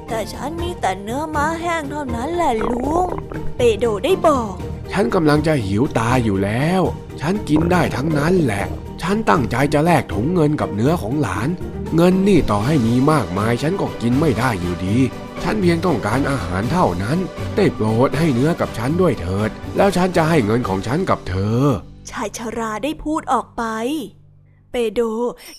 [0.09, 3.09] แต่ฉันมีแต่เนื้อม้าแห้งเท่านั้นแหละลุง
[3.57, 4.53] เปโดได้บอก
[4.93, 6.83] ฉันกำลังจะหิวตายอยู่แล้ว
[7.21, 8.65] ฉันกินได้ทั้งนั้นแหละ
[9.03, 11.49] ฉันตั้งใจจะแลกถุงเงินกับเนื้อของหลาน
[11.97, 14.99] เงินนี่ต่อให้มีมากมาย ฉันก็กินไม่ได้อยู่ดี
[15.43, 17.19] ฉันเพียงต้องการอาหารเท่านั้น
[17.57, 21.63] ได้โปรดให้เนื้อกับฉันด้วยเถิด แล้วฉันจะให้เงินของฉันกับเธอ
[22.13, 23.65] ชายชาราได้พูดออกไป
[24.71, 25.01] เปโด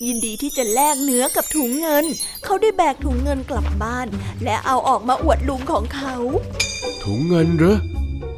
[0.06, 2.06] ยินดีที่จะแลกเนื้อกับถุงเงิน
[2.44, 4.08] เขาได้แบกถุงเงินกลับบ้าน
[4.44, 6.16] และเอาออกมาอวดลุงของเขา
[7.04, 7.78] ถุงเงินเหรอ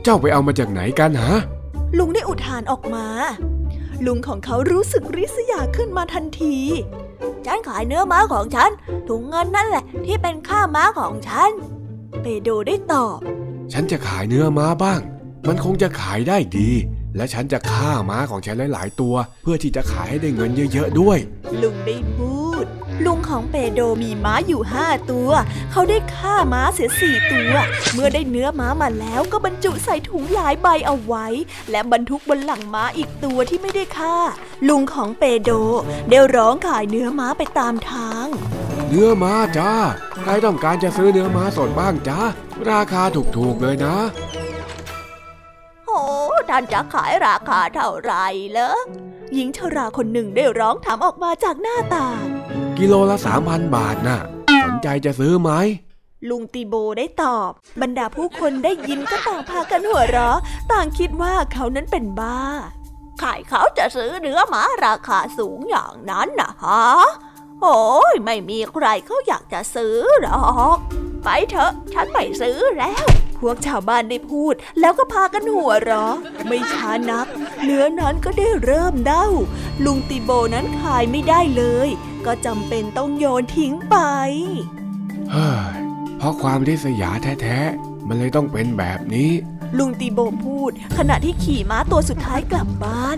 [0.03, 1.35] เจ้าไปเอามาจากไหนกันฮะ
[1.97, 3.07] ลุงได้อุทานออกมา
[4.05, 6.57] ลุงของเขารู้สึกริษยาขึ้นมาทันที
[7.45, 8.69] ฉันขายเนื้อม้าของฉัน
[9.07, 11.51] ถุงเงินนั่นแหละ ที่เป็นค่าม้าของฉัน
[12.21, 13.17] เปโดได้ตอบ
[13.73, 14.99] ฉันจะขายเนื้อม้าบ้าง
[15.47, 16.69] มันคงจะขายได้ดี
[17.17, 21.17] และฉันจะฆ่าม้าของฉันหลายๆตัว เพื่อที่จะขายให้ได้เงินเยอะๆด้วย
[21.61, 22.65] ลุงได้พูด
[23.05, 25.29] ลุงของเปโดมีม้าอยู่ห้าตัว
[25.71, 27.53] เขาได้ฆ่าม้าเสียสี่ตัว
[27.93, 31.27] เมื่อได้เนื้อม้ามาแล้วก็บรรจุใส่ถุงหลายใบเอาไว้
[31.71, 34.17] และบรรทุกบนหลังม้าอีกตัวที่ไม่ได้ฆ่า
[34.69, 35.49] ลุงของเปโด
[36.09, 38.25] ได้ร้องขายเนื้อม้าไปตามทาง
[38.89, 39.71] เนื้อม้าจ้า
[40.21, 42.19] ใครต้องการจะซื้อเนื้อม้าสดบ้างจ้า
[42.69, 43.03] ราคา
[43.37, 43.95] ถูกๆเลยนะ
[46.49, 48.13] ท่านจะขายราคาเท่าไร
[48.51, 48.77] เหรอ
[49.33, 52.23] หญิงชราคนหนึ่งได้ร้องถามออกมาจากหน้าต่าง
[52.77, 54.19] กิโลละสามพันบาทนะ่ะ
[54.65, 55.51] สนใจจะซื้อไหม
[56.29, 60.37] ลุงตีโบได้ตอบ บรรดาผู้คนได้ยินก็ต่างพากันหัวเราะ
[60.71, 62.39] ต่างคิดว่าเขานั้นเป็นบ้า
[63.19, 66.85] ใครเขาจะซื้อเนื้อหมาราคาสูงอย่างนั้นนะฮะ
[67.61, 67.81] โอ้
[68.13, 70.77] ยไม่มีใครเขาอยากจะซื้อหรอก
[71.23, 73.05] ไปเถอะ ฉันไม่ซื้อแล้ว
[73.39, 76.15] พวกชาวบ้านได้พูด แล้วก็พากันหัวเราะ
[76.47, 77.27] ไม่ช้านัก
[77.63, 79.27] เนื้อนั้นก็ได้เริ่มเด้า
[79.85, 81.89] ลุงติโบนั้นขายไม่ได้เลย
[82.25, 83.97] ก็จำเป็นต้องโยนทิ้งไป
[85.31, 85.75] เฮ้ย
[86.17, 89.31] เพราะความริษยาแท้ๆ มันเลยต้องเป็นแบบนี้
[89.77, 93.17] ลุงติโบพูด ขณะที่ขี่ม้าตัวสุดท้ายกลับบ้าน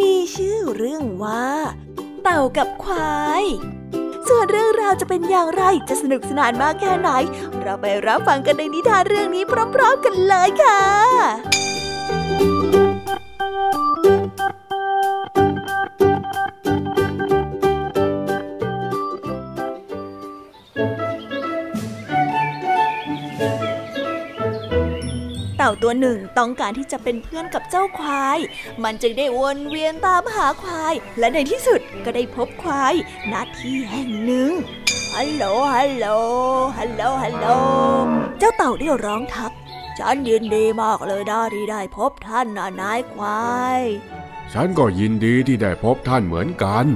[0.00, 1.46] มีชื่อเรื่องว่า
[2.22, 3.44] เต่ากับควาย
[4.28, 7.10] ส่วนเรื่องราวจะเป็นอย่างไรจะสนุกสนานมากแค่ไหน
[7.60, 11.63] เราไปรับฟังกันในนิทานเรื่องนี้พร้อมๆกันเลยค่ะ
[25.64, 28.38] ต่าตัวหนึ่งต้องการที่จะเป็นเพื่อนกับเจ้าควาย
[28.82, 32.94] มันจึงได้วนเวียนตามหาควาย และในที่สุดก็ได้พบควาย
[33.32, 34.50] ณที่แห่งหนึ่ง
[35.14, 36.06] ฮัลโหลฮัลโหล
[36.78, 37.46] ฮัลโหลฮัลโหล
[38.38, 39.52] เจ้าเต่าได้ร้องทัก
[39.98, 43.44] ฉันยินดีมากเลยนะที่ได้พบท่านนะนายควา
[43.78, 43.80] ย
[44.52, 46.86] ฉันก็ยินดีที่ได้พบท่านเหมือนกัน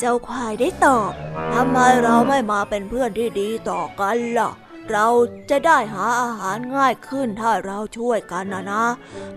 [0.00, 1.12] เจ้าควายได้ตอบ
[1.54, 4.50] ทำไมเราไม่มาเป็นเพื่อนที่ดีต่อกันล่ะ
[4.90, 5.06] เรา
[5.50, 8.84] จะได้หาอาหารง่ายขึ้นถ้าเราช่วยกันนะนะ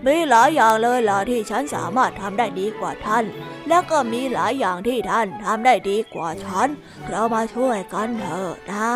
[0.04, 3.24] มีหลายอย่างเลยล่ะที่ฉันสามารถทำได้ดีกว่าท่าน
[3.68, 6.68] แล้วก็มีหลายอย่างที่ท่านทำได้ดีกว่าฉัน
[7.08, 8.90] เรามาช่วยกันเถอะนะ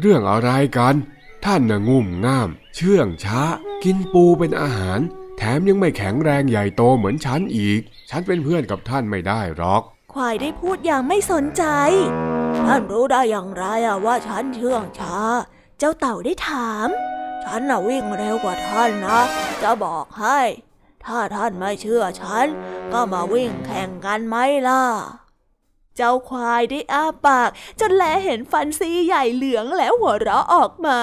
[0.00, 0.94] เรื่องอะไรกัน
[1.44, 3.42] ท่านน่ะงุ่มง่าม เชื่องช้า
[3.84, 5.00] กินปูเป็นอาหาร
[5.38, 11.64] แถมยังไม่แข็งแรงใหญ่โตเหมือนฉันอีก ฉันเป็นเพื่อนกับท่านไม่ได้หรอก ควายได้พูดอย่างไม่สนใจ
[12.66, 13.64] ท่านรู้ได้อย่างไร
[14.06, 15.18] ว่าฉันเชื่องช้า
[15.78, 16.88] เจ้าเต่าได้ถาม
[17.44, 19.20] ฉันน่ะวิ่งเร็วกว่าท่านนะ
[19.62, 20.40] จะบอกให้
[21.04, 22.46] ถ้าท่านไม่เชื่อฉัน
[22.92, 24.36] ก็มาวิ่งแข่งกันไหม
[24.68, 24.84] ล่ะ
[25.96, 31.00] เจ้าควายได้อ้าปาก จนแลเห็นฟันซี่ใหญ่เหลืองแล้วหัวเราะออกมา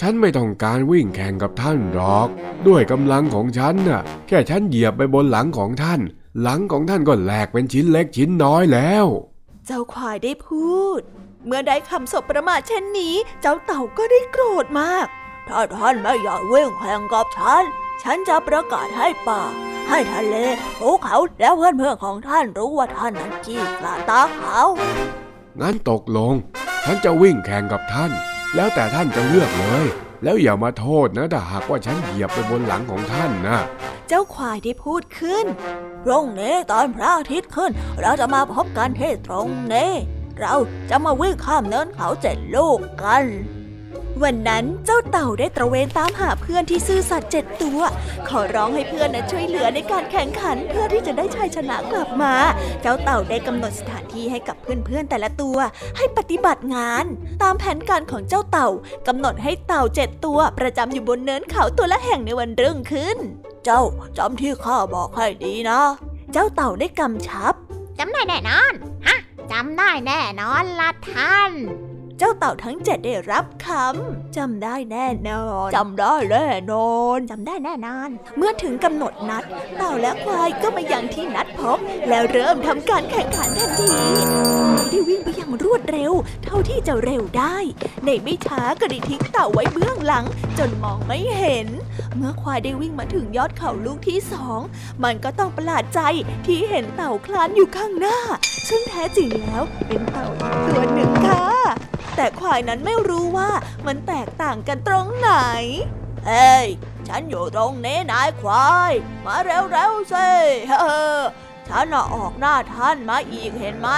[0.00, 2.28] ฉันไม่ต้องการวิ่งแข่งกับท่านหรอก
[2.66, 6.00] ด้วยกำลังของฉันน่ะ แค่ฉันเหยียบไปบนหลังของท่าน
[6.42, 9.06] หลังของท่านก็แหลกเป็นชิ้นเล็กชิ้นน้อยแล้ว
[9.66, 11.02] เจ้าควายได้พูด
[11.46, 15.06] เมื่อได้คำสบประมาทเช่นนี้ เจ้าเต่าก็ได้โกรธมาก
[15.48, 17.62] ถ้าท่านไม่อยากวิ่งแข่งกับฉัน
[18.02, 19.42] ฉันจะประกาศให้ป่า
[19.88, 20.36] ให้ทะเล
[20.78, 24.68] ภูเขาแล้วเพื่อนเพื่อนของท่านรู้ว่าท่านนั้นขี้กลาตาขาว
[25.60, 26.34] งั้นตกลง
[26.84, 28.10] ฉันจะวิ่งแข่งกับท่าน
[28.54, 29.84] แล้วแต่ท่านจะเลือกเลย
[30.24, 33.58] แล้วอย่ามาโทษนะถ้าหากว่าฉันเหยียบไปบนหลังของท่านนะ
[34.08, 35.44] เจ้าควายได้พูดขึ้น
[36.04, 39.92] ตรงนี้ตอนพระอาทิตย์ขึ้น เราจะมาพบกันที่ตรงนี้
[40.40, 40.54] เรา
[40.90, 43.24] จะมาวิ่งข้ามเนินเขาเจ็ดลูกกัน
[44.22, 47.80] วันนั้นเจ้าเต่าได้ตระเวนตามหาเพื่อนที่ซื่อสัตย์เจ็ดตัว
[48.28, 52.34] ขอร้องให้เพื่อนนะช่วยเหลือในการแข่งขันเพื่อที่จะได้ชัยชนะกลับมา
[52.82, 55.58] เจ้าเต่าได้กำหนดสถานที่ให้กับเพื่อนๆแต่ละตัว
[55.96, 57.04] ให้ปฏิบัติงาน
[57.42, 58.68] ตามแผนการของเจ้าเต่า
[59.08, 63.16] กำหนดให้เต่าเจ็ดตัว ประจำอยู่บนเนินเขาตัวละแห่งในวันรุ่งขึ้น
[63.64, 63.82] เจ้า
[64.18, 65.80] จำที่ข้าบอกให้ดีนะ
[66.32, 67.54] เจ้าเต่าได้กำชับ
[67.98, 68.72] จำได้แน่นอน
[69.06, 69.16] ฮะ
[69.50, 71.52] จำได้แน่นอนละท่าน
[72.18, 79.44] เจ้าเต่าทั้งเจ็ดได้รับคำจำได้แน่นอนจำได้แน่นอนจำได้แน่นอน เมื่อถึงกำหนดนัด
[79.76, 83.92] เต่าและควายก็มายังที่นัดพบ แล้วเริ่มทำการแข่งขันทันที
[84.90, 86.12] ได้วิ่งไปอย่างรวดเร็ว
[86.44, 87.56] เท่าที่จะเร็วได้
[88.04, 90.24] ในไม่ช้าก็ได้ทิ้งเต่าไว้เบื้องหลัง
[90.58, 91.68] จนมองไม่เห็น
[92.16, 94.60] เมื่อควายได้วิ่งมาถึงยอดเขาลูกที่สอง
[95.04, 96.00] มันก็ต้องประหลาดใจ
[96.46, 98.18] ที่เห็นเต่าคลานอยู่ข้างหน้า
[98.68, 100.28] ซึ่งแท้จริงแล้วเป็นเต่า
[100.66, 101.61] ตัวหนึ่งค่ะ
[102.16, 103.50] แต่ควายนั้นไม่รู้ว่า
[103.86, 105.32] มันแตกต่างกันตรงไหน
[106.26, 106.66] เฮ้ย
[107.08, 108.92] ฉันอยู่ตรงนี้นายควาย
[109.24, 110.28] มาเร็วๆสิ
[110.80, 110.86] เอ
[111.18, 111.20] อ
[111.68, 113.90] ฉันออกหน้าท่านมาอีกเห็นไหม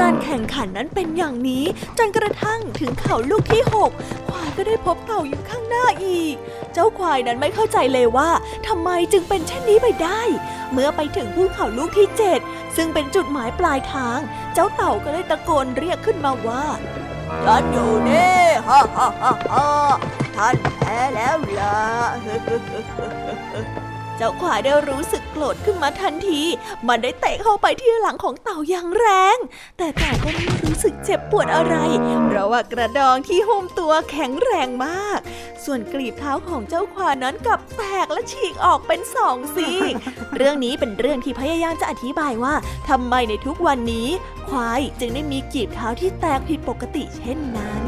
[0.00, 1.64] การแข่งขันนั้นเป็นอย่างนี้
[1.98, 3.90] จนกระทั่งถึงเขาลูกที่หก
[4.28, 6.34] ควายก็ได้พบเต่าอยู่ข้างหน้าอีก
[6.72, 8.30] เจ้าควายนั้นไม่เข้าใจเลยว่า
[8.66, 10.22] ทำไมจึงเป็นเช่นนี้ไปได้
[10.72, 12.40] เมื่อไปถึงภูเขาลูกที่เจ็ด
[12.76, 14.18] ซึ่งเป็นจุดหมายปลายทาง
[14.54, 16.64] เจ้าเต่าก็เลยตะโกนเรียกขึ้นมาว่า
[17.44, 19.66] ฉันอยู่นี่ฮ่าฮ่าฮ่าฮ่า
[20.36, 21.76] ท่านแพ้แล้วล่ะ
[22.22, 26.40] เจ้าควายได้รู้สึกโกรธขึ้นมาทันที
[26.88, 29.36] มันได้เตะเข้าไปที่หลังของเต่าอย่างแรง
[29.78, 31.76] แต่เต่าก็ไม่รู้สึกเจ็บปวดอะไร
[32.26, 35.20] เพราะว่ากระดองที่หุ้มตัวแข็งแรงมาก
[35.64, 39.68] ส่วนกลีบเท้าของเจ้าควายนั้นกับแตกและฉีกออกเป็นสองซี
[40.36, 42.54] เรื่องนี้เป็นเรื่องที่พยายามจะอธิบายว่า
[42.88, 44.08] ทำไมในทุกวันนี้
[44.48, 47.82] ควายจึงได้มีกลีบเท้าที่แตกผิดปกติเช่นนั้น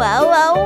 [0.00, 0.65] ว้า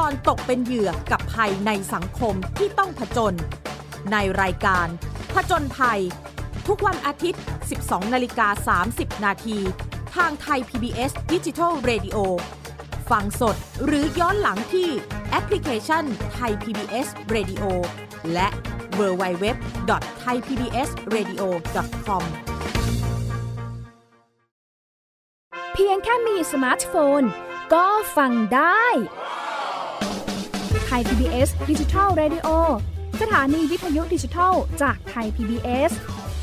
[0.00, 3.34] ก่อนตกเป็นเหยื่อกับภัยในสังคมที่ต้องผจญ
[4.12, 4.86] ในรายการ
[5.34, 6.00] ผจญภัย
[6.68, 7.42] ทุกวันอาทิตย์
[7.76, 9.58] 12 นาฬิกา 30 นาที
[10.16, 12.16] ทางไทย PBS d i g i ดิจิ Radio
[13.10, 14.88] ฟังสดหรือย้อนหลังที่
[15.30, 17.64] แอปพลิเคชันไทย PBS Radio
[18.32, 18.48] และ
[18.98, 19.46] w w w
[19.90, 21.42] t h a i PBS Radio
[22.06, 22.22] com
[25.72, 27.22] เพียงแค่มีสมาร์ทโฟน
[27.74, 27.86] ก็
[28.16, 28.86] ฟังได้
[30.90, 32.48] ไทย PBS Digital Radio
[33.20, 35.90] สถานีวิทยุดิจิทัลจากไทย PBS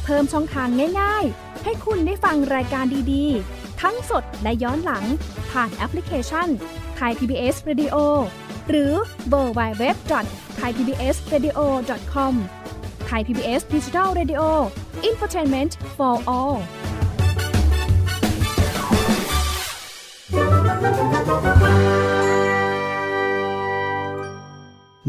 [0.04, 0.68] เพิ่มช่องทาง
[1.02, 5.06] ง่าย ๆ ให้คุณได้ฟังรายการดีๆ ทั้งสดและย้อนหลัง
[5.52, 6.48] ผ่านแอปพลิเคชัน
[6.96, 7.96] ไทย PBS Radio
[8.70, 8.94] หรือ
[9.30, 9.96] เว็บ
[10.58, 12.34] ไซต์ไทย PBS Radio com
[13.08, 14.42] ไทย PBS Digital Radio
[15.06, 16.58] อินฟอร์ทนเมนต์ for all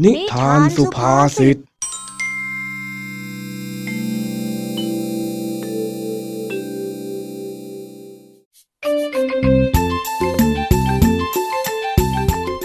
[0.03, 1.57] นิทานสุภาษิต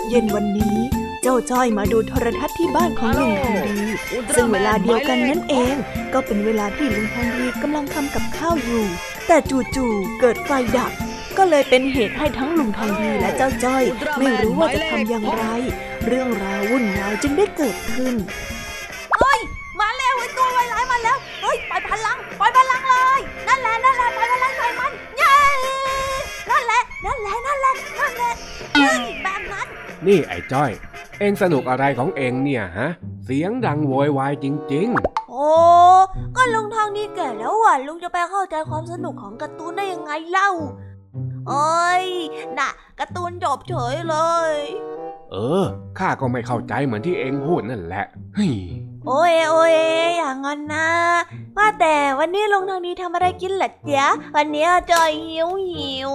[0.08, 0.76] เย็นวันนี้
[1.22, 3.86] เจ้าจ้อยมาดูโทรทัศน์ที่บ้านของลุงทองดี
[4.34, 5.74] ซึ่งเวลาเดียวกันนั่นเอง
[6.12, 8.84] ก็เป็นเวลาที่ลุงทองดีกำลังทำกับข้าวอยู่
[9.26, 10.92] แต่จู่ๆเกิดไฟดับ
[11.38, 13.82] ก็เลยเป็นเหตุให้ทั้งลุงทองดีและเจ้าจ้อย
[14.18, 15.44] ไม่รู้ว่าจะทำอย่างไร
[16.06, 18.14] เรื่องราววุ่นวายจึงได้เกิดขึ้น
[19.80, 25.36] มาแล้วไอ้ตัวไวร้ายมาแล้วเฮ้ยปล่อยพลังปล่อยพลังเลยนั่นแหละนั่นแหละปล่อยพลังใส่มันเย้
[26.50, 28.32] นั่นแหละนั่นแหละนั่นแหละนั่นแหละ
[28.74, 29.66] เฮ้ยแบบนั้น
[30.06, 30.70] นี่ไอ้จ้อย
[31.18, 32.88] เอ็งสนุกอะไรของเอ็งเนี่ยฮะ
[33.24, 34.88] เสียงดังโวยวายจริง
[35.30, 35.48] โอ้
[36.36, 40.50] ก็ลุงทองดีแก่แล้วอะลุงจะไปเข้าใจความสนุกของการ์ตูนได้ยังไงเล่า
[41.48, 42.04] โอ้ย
[42.58, 44.16] น่ะการ์ตูนจบเฉยเล
[44.54, 45.64] ยๆเออ
[45.98, 48.54] ข้าก็ไม่เข้าใจเหมือนที่เอ็งพูดนั่นแหละเฮ้ย
[49.06, 49.76] โอ้ยโอ้ย
[50.18, 50.88] อย่างงั้นนะ
[51.56, 56.12] ว่าแต่วันนี้ลุงทองดีทำอะไรกินล่ะจ๊ะวันนี้จอยหิวหิว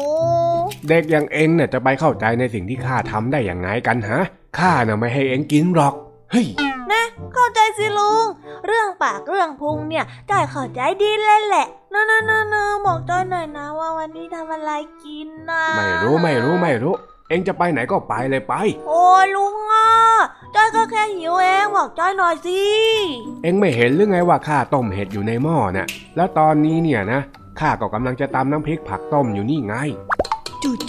[0.87, 4.21] เด็กอย่างเอ็งเนี่ยจะไปเข้าใจในสิ่งที่ข้าทำได้อย่างไงกันฮะ
[4.57, 5.93] ข้าน่ะไม่ให้เอ็งกินหรอก
[6.31, 6.47] เฮ้ย
[6.91, 7.03] นะ
[7.33, 8.25] เข้าใจสิลุง
[8.65, 14.71] เรื่องปากเรื่องพุงเนี่ยจอยเข้าใจดีเลยแหละ นะนะนะนะบอกจอยหน่อยนะว่าวันนี้ทำอะไร
[15.03, 16.93] กินนะไม่รู้ไม่รู้ไม่รู้
[17.29, 18.53] เอ็งจะไปไหนก็ไปเลยไป
[18.87, 19.87] โอ้ยลุงอะ
[20.55, 22.61] จอยก็แค่หิวเองบอกจอยหน่อยสิ
[23.43, 27.21] เอ็งไม่เห็นหรือไงว่าข้าต้มเห็ดอยู่ในหม้อน่ะ แล้วตอนนี้เนี่ยนะ
[27.59, 29.75] ข้าก็กำลังจะตำน้ำพริกผักต้มอยู่นี่ไง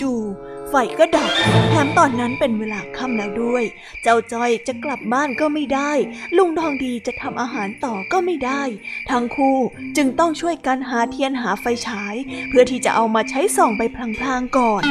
[0.01, 1.31] จู่ๆ ไฟก็ดับ
[1.71, 3.65] แถมตอนนั้นเป็นเวลาค่ำแล้วด้วย
[4.03, 5.93] เจ้าจ้อยจะกลับบ้านก็ไม่ได้
[6.37, 8.63] ลุงทองดีจะทำอาหารต่อก็ไม่ได้
[9.11, 9.59] ทั้งคู่
[9.97, 12.15] จึงต้องช่วยกันหาเทียนหาไฟฉาย
[12.49, 14.83] เพื่อที่จะเอามาใช้ส่องไปพลางๆก่อน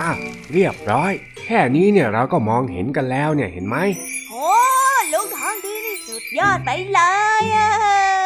[0.00, 0.10] อะ
[0.52, 1.12] เรียบร้อย
[1.46, 3.76] แค่นี้เนี่ยเราก็มองเห็นกันแล้วเนี่ยเห็นไหม
[5.12, 7.00] ลุงทองดีนี่สุดยอดไปเล
[7.42, 7.70] ยอะ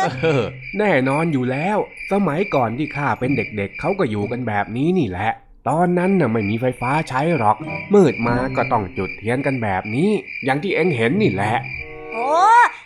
[0.02, 0.44] เออ
[0.78, 1.78] แน่นอนอยู่แล้ว
[2.12, 5.30] สมัยก่อนที่ข้าเป็นเด็กๆเเขาก็อยู่กันแบบนี้นี่แหละ
[5.68, 7.56] ตอนนั้นน่ะไม่มีไฟฟ้าใช้หรอก
[7.94, 10.10] มืดมาก็ต้องจุดเทียนกันแบบนี้
[10.44, 11.56] อย่างที่เอ็งเห็นนี่แหละ
[12.12, 12.30] โอ้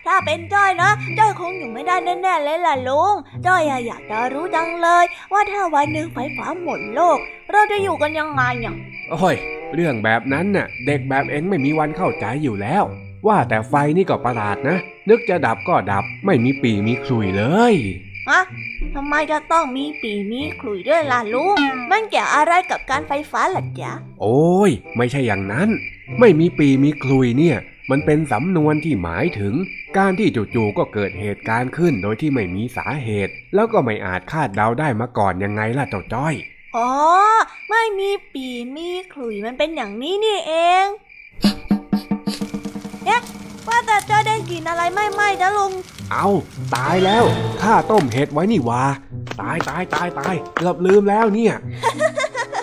[0.06, 3.14] ถ้าเป็นจ้อยนะจ้อยคงอยู่ไม่ได้แน่ๆเลยล่ะลุง
[3.46, 7.18] จ้อยอะอยากจะรู้จังเลย ว่าถ้าวันหนึ่งไฟฟ้าหมดโลก
[7.52, 8.74] เราจะอยู่กันยังไงอะ
[9.10, 9.36] โอ้ย
[9.74, 12.84] เรื่องแบบนั้นน่ะ เด็กแบบเอ็งไม่มีวันเข้าใจอยู่แล้ว
[13.26, 17.74] ว่าแต่ไฟนี่ก็ประหลาดนะ นึกจะดับก็ดับไม่มีปีมีขลุยเลย
[18.28, 18.40] ฮะ
[18.94, 21.58] ทำไมจะต้องมีปีมีขลุ่ยด้วยล่ะลุง
[21.90, 25.68] มันเกี่ยวอะไรกับการไฟฟ้าล่ะจ๊ะ โอ้ย ไม่ใช่อย่างนั้น
[26.20, 27.58] ไม่มีปีมีขลุยเนี่ย
[27.90, 29.54] มันเป็นสำนวนที่หมายถึง
[29.96, 36.34] การที่จู่ๆก็เกิดเหตุการณ์ขึ้นโดยที่ไม่มีสาเหตุ แล้วก็ไม่อาจคาดเดาได้มาก่อนยังไงล่ะเจ้าจ้อย
[36.76, 36.90] อ๋อ
[37.70, 40.52] ไม่มีปีมีขลุ่ยมันเป็นอย่างนี้นี่เอ
[40.84, 40.86] ง
[43.06, 43.20] เอ๊ะ
[43.68, 45.72] ว่าแต่จ้อยได้กลินอะไรไม่ไหม้นะลุง
[46.12, 46.28] เอา
[46.74, 47.24] ตายแล้ว
[47.62, 48.82] ข้าต้มเห็ดไว้นี่หวา
[49.40, 51.54] ตายตายตายตายเกือบลืมแล้วเนี่ย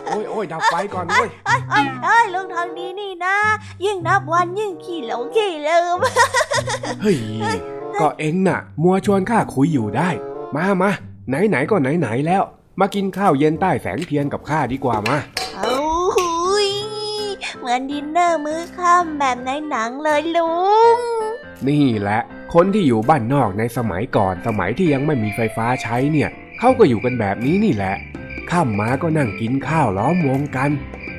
[0.08, 3.36] โอ้ยโอ้ยดับไฟก่อนเว้ยเอ้ยเอ้ยเอ้ยลุงทางนี้นี่นะ
[3.86, 5.98] ยิ่งนับวันยิ่งขี้หลงขี้ลืม
[7.02, 7.18] เฮ้ย
[8.00, 10.10] ก็เอ็งน่ะ มัวชวนข้าคุยอยู่ได้
[10.56, 10.92] มามา
[11.30, 12.44] ไหนไหนๆก็ไหนไหนๆแล้ว
[12.80, 15.18] มากินข้าวเย็นใต้แสงเทียนกับข้าดีกว่ามา
[15.56, 15.69] เอาหุยเห
[17.72, 20.52] มือนดินเนอร์มื้อค่ำแบบในหนังเลยลุ
[20.96, 21.00] ง
[21.68, 22.20] นี่แหละ
[22.54, 27.96] คนที่อยู่บ้านนอกในสมัยก่อนสมัยที่ยังไม่มีไฟฟ้าใช้เนี่ยเขาก็อยู่กันแบบนี้นี่แหละ
[28.50, 30.70] ข้ามมาก็นั่งกินข้าวล้อมวงกัน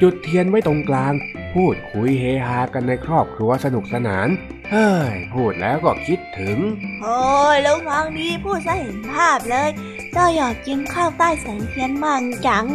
[0.02, 1.12] จุดเทียนไว้ตรงกลาง
[1.54, 4.28] พูดคุยเฮฮากันในครอบครัวสนุกสนาน
[4.70, 6.58] เฮ้ย พูดแล้วก็คิดถึง
[7.02, 7.20] โอ้
[7.54, 9.68] ยลุงทางนี้พูดซะเห็นภาพเลย
[10.12, 12.66] เจ้าอยากกินข้าวใต้แสงเทียนมั่งจัง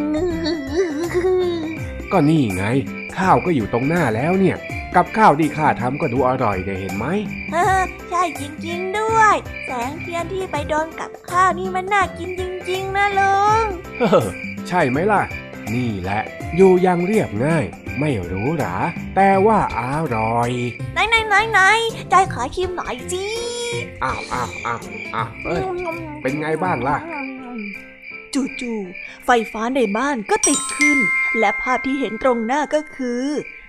[2.12, 2.66] ก็นี่ไง
[3.18, 4.58] ข้าวก็อยู่ตรงหน้าแล้วเนี่ย
[4.96, 7.06] กับข้าวที่ข้าทำก็ดูอร่อยเดยเห็นไหม
[7.52, 9.36] เออใช่จริงๆด้วย
[9.66, 13.64] แสงเทียนที่ไปโดนกับข้าวนี่มันน่ากินจริง ๆ นะลุง
[14.00, 14.26] เฮ้อ
[14.68, 15.22] ใช่ไหมล่ะ
[15.74, 16.22] นี่แหละ
[16.56, 17.66] อยู่อยังเรียบง่าย
[18.00, 18.76] ไม่หรูหรา
[19.16, 19.82] แต่ว่าอ
[20.16, 20.52] ร่อย
[20.94, 21.60] ไหนไหนไหนไหน
[22.10, 23.26] ใจขอชิมหน่อยจี
[24.04, 24.80] อ้าวอ้าวอ้าว
[25.16, 25.62] อ้าวเอ้ย
[26.22, 26.98] เป็นไงบ้างล่ะ
[28.62, 30.98] จู่ๆ ไฟฟ้าในบ้านก็ติดขึ้น
[31.40, 33.24] และภาพที่เห็นตรงหน้าก็คือ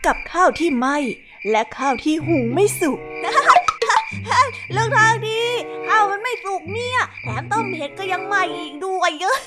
[0.07, 0.97] กับข้าวที่ไหม้
[1.51, 2.99] และข้าวที่หุงไม่สุก
[4.73, 5.41] เรื่องทางดี
[6.27, 9.39] ไม่สุกเนี่ยแถมต้มเห็ดก็ยังไหม้อีกด้วยเยอะ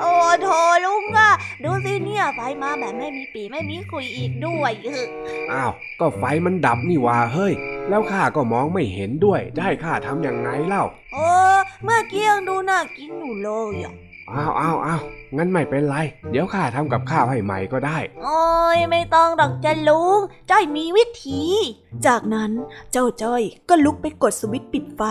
[0.00, 0.12] โอ้
[0.42, 0.48] โถ
[0.84, 1.32] ลุงอะ
[1.64, 5.06] ดูสิเนี่ยไฟมาแบบไม่มีปีไม่มีคุยอีกด้วยเออ
[5.52, 7.54] อ้าวก็ไฟมันดับนี่หว่าเฮ้ย
[7.88, 11.28] แล้วข้าก็มองไม่เห็นด้วย จะให้ข้าทำยังไงเล่าโอ้
[11.84, 13.94] เมื่อกี้ยังดูน่ากินอยู่เลยอะ
[14.34, 15.00] อ้าวอ้าวอ้าว
[15.36, 15.96] งั้นไม่เป็นไร
[16.30, 18.44] เดี๋ยวข้าทำกับข้าวให้ใหม่ก็ได้ โอ้
[18.76, 20.18] ยไม่ต้องดอกจะลุง
[20.50, 21.42] จ้อยมีวิธี
[22.06, 22.50] จากนั้น
[22.92, 25.02] เจ้าจ้อยก็ลุกไปกดสวิตช์ปิดไฟ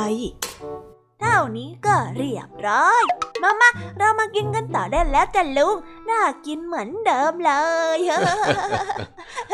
[1.20, 3.04] เท่านี้ก็เรียบร้อย
[3.42, 5.76] มามาเรามากินกันต่อได้แล้วจ้ะลุง
[6.10, 7.52] น่ากินเหมือนเดิมเล
[7.98, 8.00] ย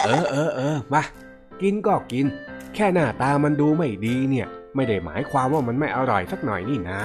[0.06, 1.02] เออเออเออมา
[1.62, 2.26] กินก็กิน
[2.76, 7.02] แค่หน้าตามันดูไม่ดีเนี่ย ไม่ได้หมายความว่ามันไม่อร่อยสักหน่อยนี่นะ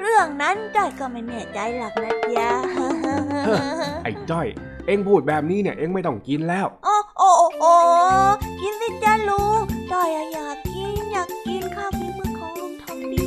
[0.00, 2.50] เรื่องนั้นจ้อยก็ไม่แน่ใจหรอกนะจ๊ะ
[4.04, 4.46] ไอ้จ้อย
[4.86, 7.74] เอ็งพูดแบบนี้เนี่ยเอ็งไม่ต้องกินแล้ว โอ้โอ้โอ้โอ้
[8.60, 13.26] กินสิจ้าลุงจ้อยอะอยากกินอยากกินข้าวฝีมือของลุงทองดี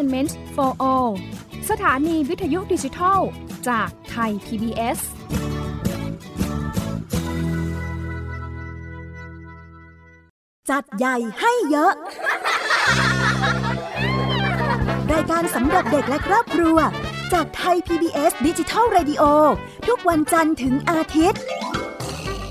[0.00, 1.10] Infotainment for All
[1.70, 3.20] สถานีวิทยุดิจิทัล
[3.68, 4.98] จากไทย PBS
[10.70, 11.92] จัดใหญ่ให้เยอะ
[15.12, 16.78] รายการสำหรับเด็กและครอบครัว
[17.32, 19.22] จากไทย PBS ดิจิทัล Radio
[19.88, 21.42] ทุกวันจันทร์ถึงอาทิตย์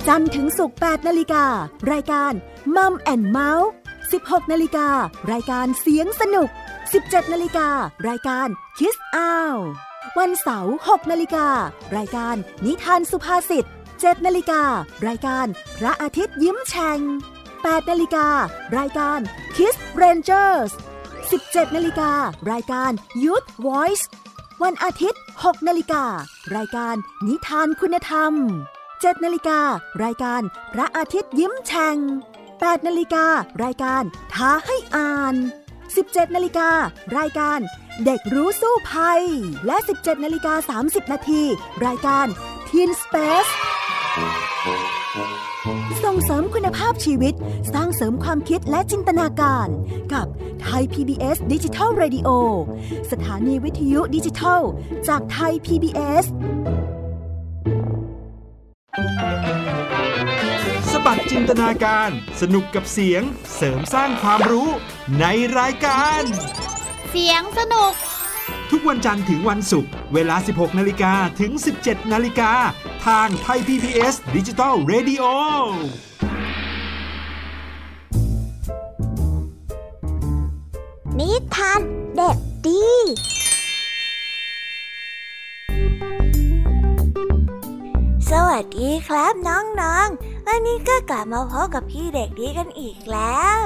[0.08, 1.46] จันทร์ถึงศุกร์8นาฬิกา
[1.92, 2.34] รายการ
[2.76, 3.70] มัมแอนเมาส์
[4.12, 4.90] 16นาฬิกา
[5.32, 6.50] รายการเสียงสนุก
[6.94, 7.70] 17นาฬิกา
[8.08, 9.60] รายการ Kiss Out
[10.20, 11.48] วันเสาร์6นาฬิกา
[11.98, 12.36] รายการ
[12.66, 13.66] นิทานสุภาษิต
[13.96, 14.64] 7นาฬิกา
[15.08, 17.00] รายการพระอาทิตย์ยิ้มแฉ่ง
[17.46, 18.28] 8นาฬิกา
[18.78, 19.20] รายการ
[19.56, 20.72] Kiss Rangers
[21.24, 22.12] 17นาฬิกา
[22.52, 22.92] รายการ
[23.24, 24.04] Youth Voice
[24.64, 26.04] วันอาทิตย์6นาฬิกา
[26.56, 26.96] รายการ
[27.28, 28.34] นิทานคุณธรรม
[28.84, 29.60] 7นาฬิกา
[30.04, 30.42] รายการ
[30.74, 31.98] พระอาทิตย์ยิ้มแฉ่ง
[32.44, 33.26] 8นาฬิกา
[33.64, 35.36] รายการท้าให้อ่าน
[36.00, 36.70] 17นาฬิกา
[37.18, 37.60] รายการ
[38.06, 39.22] เด็กรู้สู้ภัย
[39.66, 41.44] และ 17นาฬิกา30 นาที
[41.86, 42.26] รายการ
[42.70, 43.52] Teen Space
[46.04, 47.34] ส่งเสริมคุณภาพชีวิต
[47.74, 49.68] สร้างเสริมความคิดและจินตนาการ
[50.14, 50.28] กับ
[50.62, 52.30] ไทย PBS ดิจิทัล Radio
[53.12, 54.62] สถานีวิทยุดิจิทัล
[55.08, 56.26] จากไทย PBS
[61.06, 62.10] บัดจินตนาการ
[62.42, 63.24] สนุกกับเสียง
[63.56, 64.70] เสริมสร้างความรู้
[65.20, 65.26] ใน
[65.60, 66.22] รายการ
[67.10, 67.94] เสียงสนุก
[68.72, 72.52] ทุกวันจันทร์ถึงวันศุกร์เวลา 16 นาฬิกาถึง 17 นาฬิกา
[73.08, 75.24] ทางไทย PBS ดิจิทัล Radio
[81.20, 81.82] นิทาน
[82.16, 82.84] เด็กดี
[88.34, 93.60] สวัสดีครับน้องๆ วันนี้ก็กลับมาพบกับพี่เด็กดีกันอีกแล้ว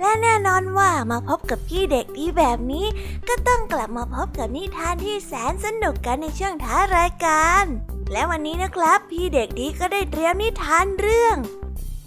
[0.00, 2.86] และแน่นอนว่ามาพบกับพี่เด็กดีแบบนี้
[3.28, 7.64] ก็ต้องกลับมาพบกับนิทานที่แสนสนุกกันในช่วงท้ารายการ
[8.12, 11.36] และวันนี้นะครับ พี่เด็กดีก็ได้เตรียมนิทานเรื่อง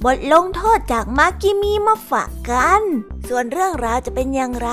[0.06, 2.82] บทลงโทษจากมากิมีมาฝากกัน
[3.28, 4.70] ส่วนเรื่องราวจะเป็นอย่างไร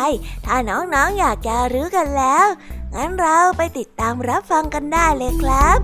[0.47, 2.47] ถ้าน้องๆออยากจะรู้กันแล้ว
[2.95, 5.81] งั้นเราไปติดตามรับฟังกันได้เลยครับ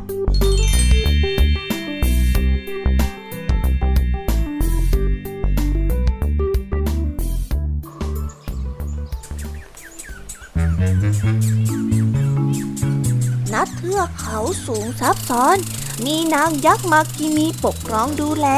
[13.53, 15.57] นัดเทือกเขาสูงซับซ้อน
[16.05, 18.49] มีนางยักษ์มากิมีปกครองดูแล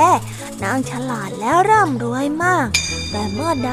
[0.64, 2.68] นางฉลาดและร่ำรวยมาก
[3.11, 3.73] แต่เมื่อใด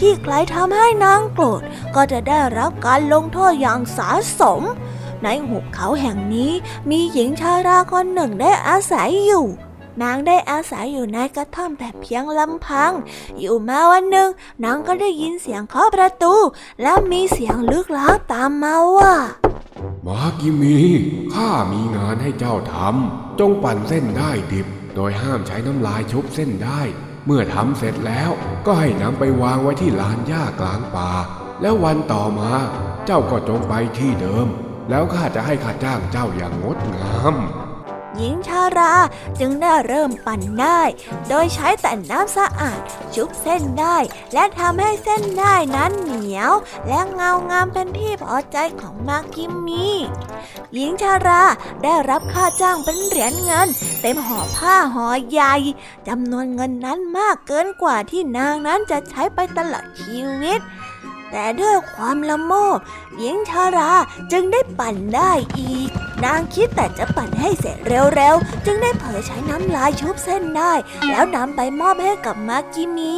[0.00, 1.62] ที่ใครทำให้นางโกรธ
[1.94, 4.62] ก็จะได้รับการลงโทษอย่างสาสม
[5.24, 6.52] ในหุบเขาแห่งนี้
[6.90, 9.46] มีหญิงชาราคนหนึ่งได้อาศัยอยู่
[10.02, 12.92] นางได้อาศัยอยู่ในกระท่อมแต่เพียงลำพัง
[13.38, 14.28] อยู่มาวันหนึ่ง
[14.64, 16.34] นางก็ได้ยินเสียงเคาะประตู
[16.82, 19.14] แล้วมีเสียงลึกลับตามมาว่า
[20.06, 20.76] มากิมี
[21.34, 26.80] ข้ามีงานให้เจ้าทำจงปั่นเส้นได้ดิบ โดยห้ามใช้น้ำลายชุบเส้นได้
[27.26, 28.30] เมื่อทำเสร็จแล้ว
[28.66, 31.10] ก็ให้นำไปวางไว้ที่ลานหญ้ากลางป่า
[31.62, 32.52] แล้ววันต่อมา
[33.06, 34.46] เจ้าก็จงไปที่เดิม
[34.90, 37.34] แล้วข้าจะให้ข้าจ้างเจ้าอย่างงดงาม
[38.18, 38.94] หญิงชารา
[39.40, 40.80] จึงได้เริ่มปั่นได้
[41.28, 42.80] โดยใช้แต่น้ำสะอาด
[43.14, 43.96] ชุบเส้นได้
[44.34, 46.52] และทำให้เส้นได้นั้นเหนียว
[46.88, 49.88] และเงางามเป็นที่พอใจของมากิมมี
[50.74, 51.42] หญิงชารา
[51.82, 53.68] ได้รับค่าจ้างเป็นเหรียญเงิน
[54.00, 55.54] เต็มห่อผ้าห่อใหญ่
[56.08, 60.60] จำนวนเงินนั้นมากเกินกว่าที่นางนั้นจะใช้ไปตลอดชีวิต
[61.30, 62.78] แต่ด้วยความละโมบ
[63.18, 63.92] หญิงชารา
[64.32, 65.90] จึงได้ปั่นได้อีก
[66.24, 70.72] นางคิดแต่จะปั่นให้เสร็จเร็วๆ จึงได้เผลอใช้น้ำลายชุบเส้นได้
[71.10, 73.16] แล้วนำไปมอบให้กับมากิมี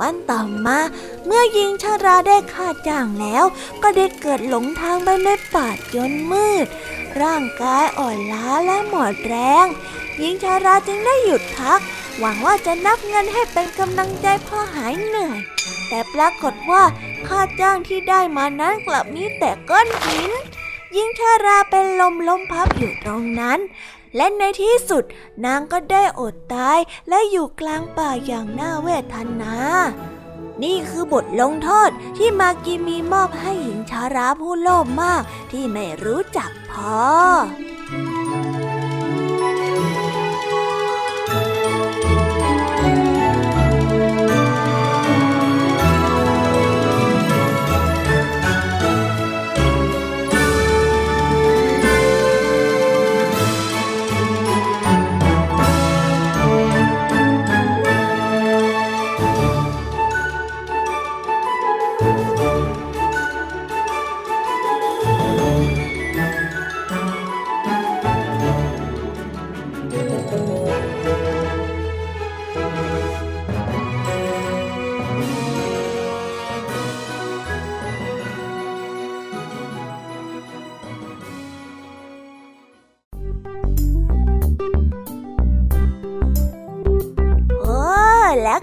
[0.00, 0.78] วันต่อมา
[1.26, 3.44] เมื่อหญิงชาราได้ค่าจ้างแล้ว
[3.82, 6.66] ก็ได้เกิดหลงทางไปในป่าจนมืด
[7.22, 9.34] ร่างกายอ่อนล้าและหมดแร
[9.64, 9.66] ง
[10.18, 11.80] หญิงชาราจึงได้หยุดพัก
[12.18, 15.40] หวังว่าจะนับเงินให้เป็นกำลังใจพ่อหายเหนื่อย
[15.90, 16.82] แต่ปรากฏว่า
[17.26, 20.30] ค่าจ้างที่ได้มานั้นกลับมีแต่ก้อนหิน
[20.96, 23.58] ยิ่งชาราเป็นลมล้มพับอยู่ตรงนั้น
[24.16, 25.04] และในที่สุด
[25.44, 26.78] นางก็ได้อดตาย
[27.08, 29.54] และอยู่กลางป่าอย่างน่าเวทนา
[30.62, 35.22] นี่คือบทลงโทษที่มากิมีมอบให้หญิงชาราผู้โลภมาก
[35.52, 36.98] ที่ไม่รู้จักพอ